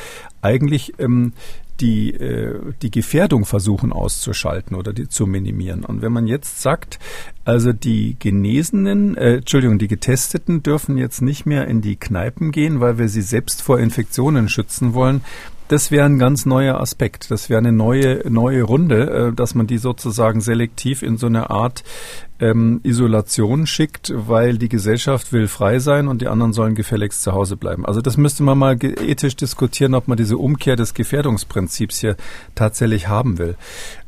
[0.42, 1.32] eigentlich ähm,
[1.80, 5.84] die, äh, die Gefährdung versuchen auszuschalten oder die zu minimieren.
[5.84, 6.98] Und wenn man jetzt sagt,
[7.44, 12.80] also die Genesenen, äh, Entschuldigung, die Getesteten dürfen jetzt nicht mehr in die Kneipen gehen,
[12.80, 15.22] weil wir sie selbst vor Infektionen schützen wollen,
[15.68, 17.30] das wäre ein ganz neuer Aspekt.
[17.30, 21.50] Das wäre eine neue, neue Runde, äh, dass man die sozusagen selektiv in so eine
[21.50, 21.82] Art
[22.38, 27.32] ähm, Isolation schickt, weil die Gesellschaft will frei sein und die anderen sollen gefälligst zu
[27.32, 27.86] Hause bleiben.
[27.86, 32.16] Also das müsste man mal ethisch diskutieren, ob man diese Umkehr des Gefährdungsprinzips hier
[32.54, 33.56] tatsächlich haben will.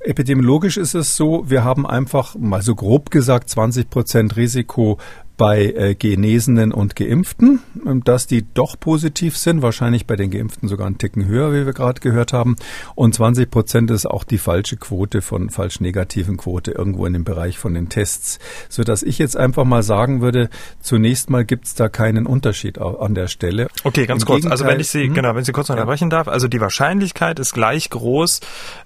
[0.01, 4.99] Epidemiologisch ist es so, wir haben einfach mal so grob gesagt 20 Prozent Risiko
[5.39, 10.69] bei äh, Genesenen und Geimpften, ähm, dass die doch positiv sind, wahrscheinlich bei den Geimpften
[10.69, 12.57] sogar einen Ticken höher, wie wir gerade gehört haben.
[12.97, 17.25] Und 20 Prozent ist auch die falsche Quote von falsch negativen Quote irgendwo in dem
[17.25, 18.41] Bereich von den Tests.
[18.69, 23.15] Sodass ich jetzt einfach mal sagen würde, zunächst mal gibt es da keinen Unterschied an
[23.15, 23.69] der Stelle.
[23.85, 24.37] Okay, ganz Im kurz.
[24.39, 25.15] Gegenteil, also wenn ich Sie, hm?
[25.15, 26.19] genau, wenn Sie kurz unterbrechen ja.
[26.19, 28.41] darf, also die Wahrscheinlichkeit ist gleich groß,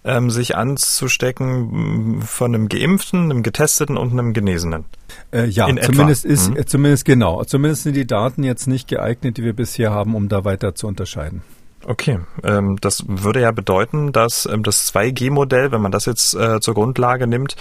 [0.05, 4.85] ähm, sich anzustecken von einem Geimpften, einem Getesteten und einem Genesenen.
[5.33, 6.35] Äh, ja, In zumindest etwa.
[6.35, 6.67] ist, hm?
[6.67, 7.45] zumindest genau.
[7.45, 10.87] Zumindest sind die Daten jetzt nicht geeignet, die wir bisher haben, um da weiter zu
[10.87, 11.43] unterscheiden.
[11.85, 16.61] Okay, ähm, das würde ja bedeuten, dass ähm, das 2G-Modell, wenn man das jetzt äh,
[16.61, 17.57] zur Grundlage nimmt,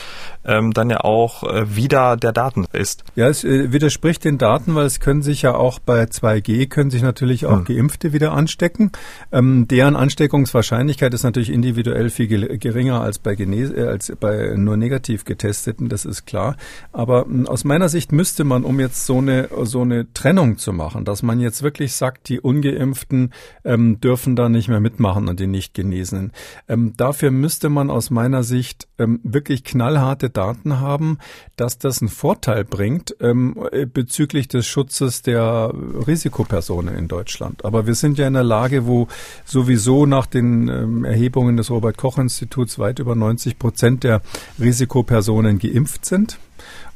[0.45, 3.03] ähm, dann ja auch äh, wieder der Daten ist.
[3.15, 6.91] Ja, es äh, widerspricht den Daten, weil es können sich ja auch bei 2G können
[6.91, 7.65] sich natürlich auch hm.
[7.65, 8.91] Geimpfte wieder anstecken.
[9.31, 14.77] Ähm, deren Ansteckungswahrscheinlichkeit ist natürlich individuell viel geringer als bei, Genes äh, als bei nur
[14.77, 16.57] negativ getesteten, das ist klar.
[16.91, 20.73] Aber äh, aus meiner Sicht müsste man, um jetzt so eine so eine Trennung zu
[20.73, 25.39] machen, dass man jetzt wirklich sagt, die ungeimpften ähm, dürfen da nicht mehr mitmachen und
[25.39, 26.33] die nicht Genesenen.
[26.67, 31.17] Ähm, dafür müsste man aus meiner Sicht ähm, wirklich knallharte Daten haben,
[31.55, 33.55] dass das einen Vorteil bringt ähm,
[33.93, 37.63] bezüglich des Schutzes der Risikopersonen in Deutschland.
[37.63, 39.07] Aber wir sind ja in der Lage, wo
[39.45, 44.21] sowieso nach den ähm, Erhebungen des Robert Koch Instituts weit über 90 Prozent der
[44.59, 46.37] Risikopersonen geimpft sind.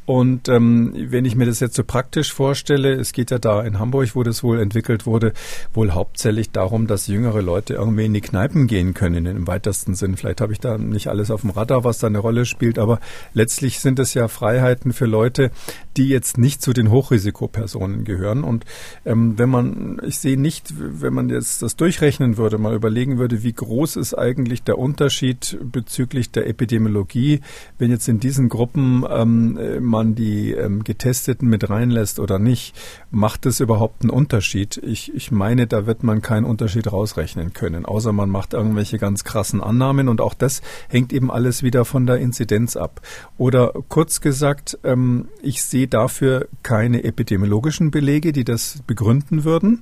[0.05, 3.79] Und ähm, wenn ich mir das jetzt so praktisch vorstelle, es geht ja da in
[3.79, 5.33] Hamburg, wo das wohl entwickelt wurde,
[5.73, 10.15] wohl hauptsächlich darum, dass jüngere Leute irgendwie in die Kneipen gehen können im weitesten Sinn.
[10.15, 12.99] Vielleicht habe ich da nicht alles auf dem Radar, was da eine Rolle spielt, aber
[13.33, 15.49] letztlich sind es ja Freiheiten für Leute,
[15.97, 18.43] die jetzt nicht zu den Hochrisikopersonen gehören.
[18.43, 18.65] Und
[19.05, 23.41] ähm, wenn man, ich sehe nicht, wenn man jetzt das durchrechnen würde, mal überlegen würde,
[23.41, 27.41] wie groß ist eigentlich der Unterschied bezüglich der Epidemiologie,
[27.79, 29.57] wenn jetzt in diesen Gruppen ähm,
[29.95, 32.75] man die ähm, Getesteten mit reinlässt oder nicht,
[33.11, 34.77] macht es überhaupt einen Unterschied?
[34.83, 39.23] Ich, ich meine, da wird man keinen Unterschied rausrechnen können, außer man macht irgendwelche ganz
[39.23, 43.01] krassen Annahmen und auch das hängt eben alles wieder von der Inzidenz ab.
[43.37, 49.81] Oder kurz gesagt, ähm, ich sehe dafür keine epidemiologischen Belege, die das begründen würden.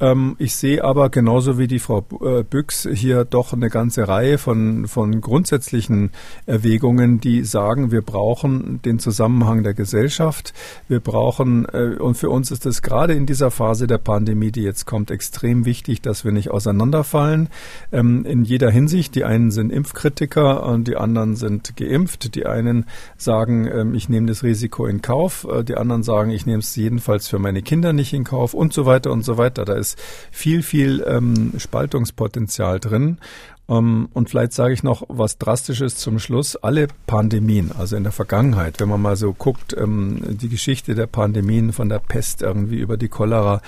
[0.00, 4.38] Ähm, ich sehe aber genauso wie die Frau äh, Büchs hier doch eine ganze Reihe
[4.38, 6.10] von, von grundsätzlichen
[6.46, 10.54] Erwägungen, die sagen, wir brauchen den Zusammenhang der Gesellschaft.
[10.88, 14.62] Wir brauchen, äh, und für uns ist es gerade in dieser Phase der Pandemie, die
[14.62, 17.48] jetzt kommt, extrem wichtig, dass wir nicht auseinanderfallen.
[17.92, 19.14] Ähm, in jeder Hinsicht.
[19.14, 22.34] Die einen sind Impfkritiker und die anderen sind geimpft.
[22.34, 22.86] Die einen
[23.16, 25.46] sagen, ähm, ich nehme das Risiko in Kauf.
[25.50, 28.72] Äh, die anderen sagen, ich nehme es jedenfalls für meine Kinder nicht in Kauf und
[28.72, 29.64] so weiter und so weiter.
[29.64, 29.98] Da ist ist
[30.30, 33.18] viel, viel ähm, Spaltungspotenzial drin.
[33.66, 36.56] Um, ähm, und vielleicht sage ich noch was Drastisches zum Schluss.
[36.56, 41.06] Alle Pandemien, also in der Vergangenheit, wenn man mal so guckt, ähm, die Geschichte der
[41.06, 43.60] Pandemien von der Pest irgendwie über die Cholera,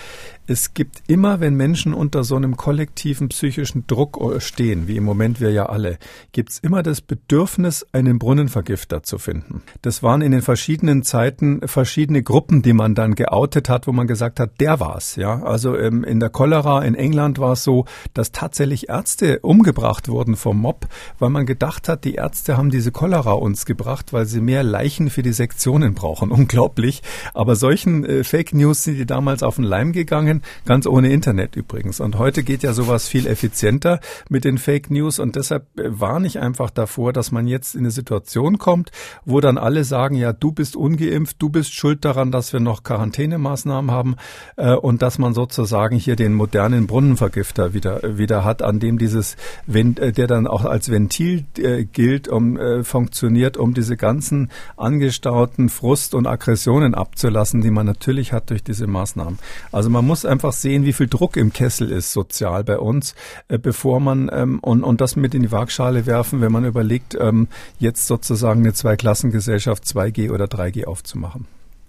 [0.51, 5.41] es gibt immer, wenn Menschen unter so einem kollektiven psychischen Druck stehen, wie im Moment
[5.41, 5.97] wir ja alle,
[6.33, 9.63] gibt es immer das Bedürfnis, einen Brunnenvergifter zu finden.
[9.83, 14.09] Das waren in den verschiedenen Zeiten verschiedene Gruppen, die man dann geoutet hat, wo man
[14.09, 15.15] gesagt hat, der war's.
[15.15, 20.09] Ja, also ähm, in der Cholera in England war es so, dass tatsächlich Ärzte umgebracht
[20.09, 20.89] wurden vom Mob,
[21.21, 25.11] weil man gedacht hat, die Ärzte haben diese Cholera uns gebracht, weil sie mehr Leichen
[25.11, 26.33] für die Sektionen brauchen.
[26.33, 27.03] Unglaublich.
[27.35, 31.57] Aber solchen äh, Fake News sind die damals auf den Leim gegangen ganz ohne Internet
[31.57, 32.01] übrigens.
[32.01, 36.27] Und heute geht ja sowas viel effizienter mit den Fake News und deshalb äh, warne
[36.27, 38.91] ich einfach davor, dass man jetzt in eine Situation kommt,
[39.25, 42.83] wo dann alle sagen, ja, du bist ungeimpft, du bist schuld daran, dass wir noch
[42.83, 44.17] Quarantänemaßnahmen haben
[44.57, 49.37] äh, und dass man sozusagen hier den modernen Brunnenvergifter wieder wieder hat, an dem dieses,
[49.73, 55.69] äh, der dann auch als Ventil äh, gilt, um äh, funktioniert, um diese ganzen angestauten
[55.69, 59.39] Frust und Aggressionen abzulassen, die man natürlich hat durch diese Maßnahmen.
[59.73, 63.15] Also man muss einfach sehen, wie viel Druck im Kessel ist sozial bei uns,
[63.49, 67.15] äh, bevor man ähm, und, und das mit in die Waagschale werfen, wenn man überlegt,
[67.21, 71.47] ähm, jetzt sozusagen eine Zweiklassengesellschaft 2G oder 3G aufzumachen.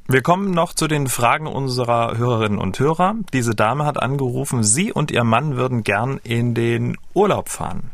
[0.07, 3.15] Wir kommen noch zu den Fragen unserer Hörerinnen und Hörer.
[3.31, 7.91] Diese Dame hat angerufen, sie und ihr Mann würden gern in den Urlaub fahren.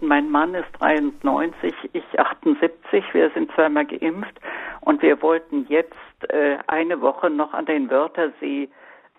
[0.00, 3.04] Mein Mann ist 93, ich 78.
[3.12, 4.40] Wir sind zweimal geimpft
[4.80, 5.94] und wir wollten jetzt
[6.28, 8.68] äh, eine Woche noch an den Wörthersee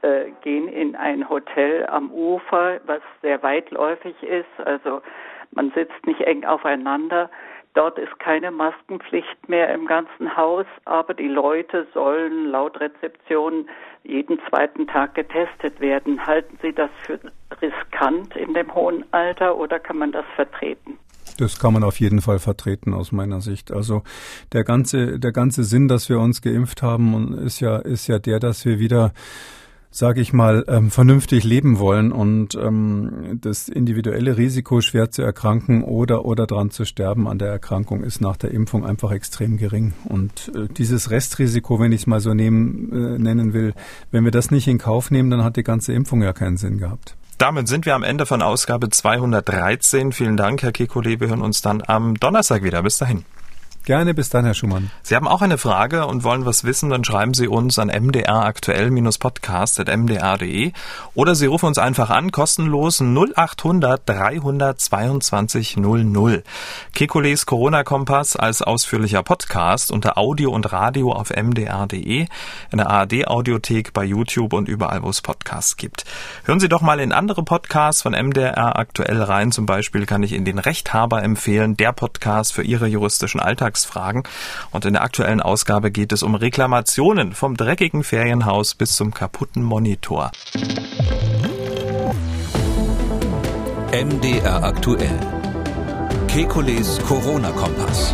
[0.05, 4.65] äh, gehen in ein Hotel am Ufer, was sehr weitläufig ist.
[4.65, 5.01] Also
[5.51, 7.29] man sitzt nicht eng aufeinander.
[7.73, 13.67] Dort ist keine Maskenpflicht mehr im ganzen Haus, aber die Leute sollen laut Rezeption
[14.03, 16.25] jeden zweiten Tag getestet werden.
[16.25, 17.19] Halten Sie das für
[17.61, 20.99] riskant in dem hohen Alter oder kann man das vertreten?
[21.37, 23.71] Das kann man auf jeden Fall vertreten aus meiner Sicht.
[23.71, 24.03] Also
[24.53, 28.39] der ganze, der ganze Sinn, dass wir uns geimpft haben, ist ja, ist ja der,
[28.39, 29.11] dass wir wieder
[29.95, 35.83] sage ich mal, ähm, vernünftig leben wollen und ähm, das individuelle Risiko, schwer zu erkranken
[35.83, 39.93] oder oder dran zu sterben an der Erkrankung, ist nach der Impfung einfach extrem gering.
[40.03, 43.73] Und äh, dieses Restrisiko, wenn ich es mal so nehmen, äh, nennen will,
[44.11, 46.77] wenn wir das nicht in Kauf nehmen, dann hat die ganze Impfung ja keinen Sinn
[46.77, 47.15] gehabt.
[47.37, 50.11] Damit sind wir am Ende von Ausgabe 213.
[50.11, 51.21] Vielen Dank, Herr Kekulé.
[51.21, 52.83] Wir hören uns dann am Donnerstag wieder.
[52.83, 53.23] Bis dahin.
[53.85, 54.89] Gerne, bis dann, Herr Schumann.
[55.03, 60.71] Sie haben auch eine Frage und wollen was wissen, dann schreiben Sie uns an mdraktuell-podcast.mdr.de
[61.13, 66.43] oder Sie rufen uns einfach an, kostenlos 0800 322 00.
[66.95, 72.25] Kekules Corona-Kompass als ausführlicher Podcast unter Audio und Radio auf mdr.de,
[72.71, 76.05] in der ARD-Audiothek, bei YouTube und überall, wo es Podcasts gibt.
[76.45, 79.51] Hören Sie doch mal in andere Podcasts von MDR aktuell rein.
[79.51, 84.23] Zum Beispiel kann ich Ihnen den Rechthaber empfehlen, der Podcast für Ihre juristischen Alltags Alltagsfragen.
[84.71, 89.63] Und in der aktuellen Ausgabe geht es um Reklamationen vom dreckigen Ferienhaus bis zum kaputten
[89.63, 90.31] Monitor.
[93.91, 95.19] MDR aktuell.
[96.27, 98.13] Kekules Corona-Kompass.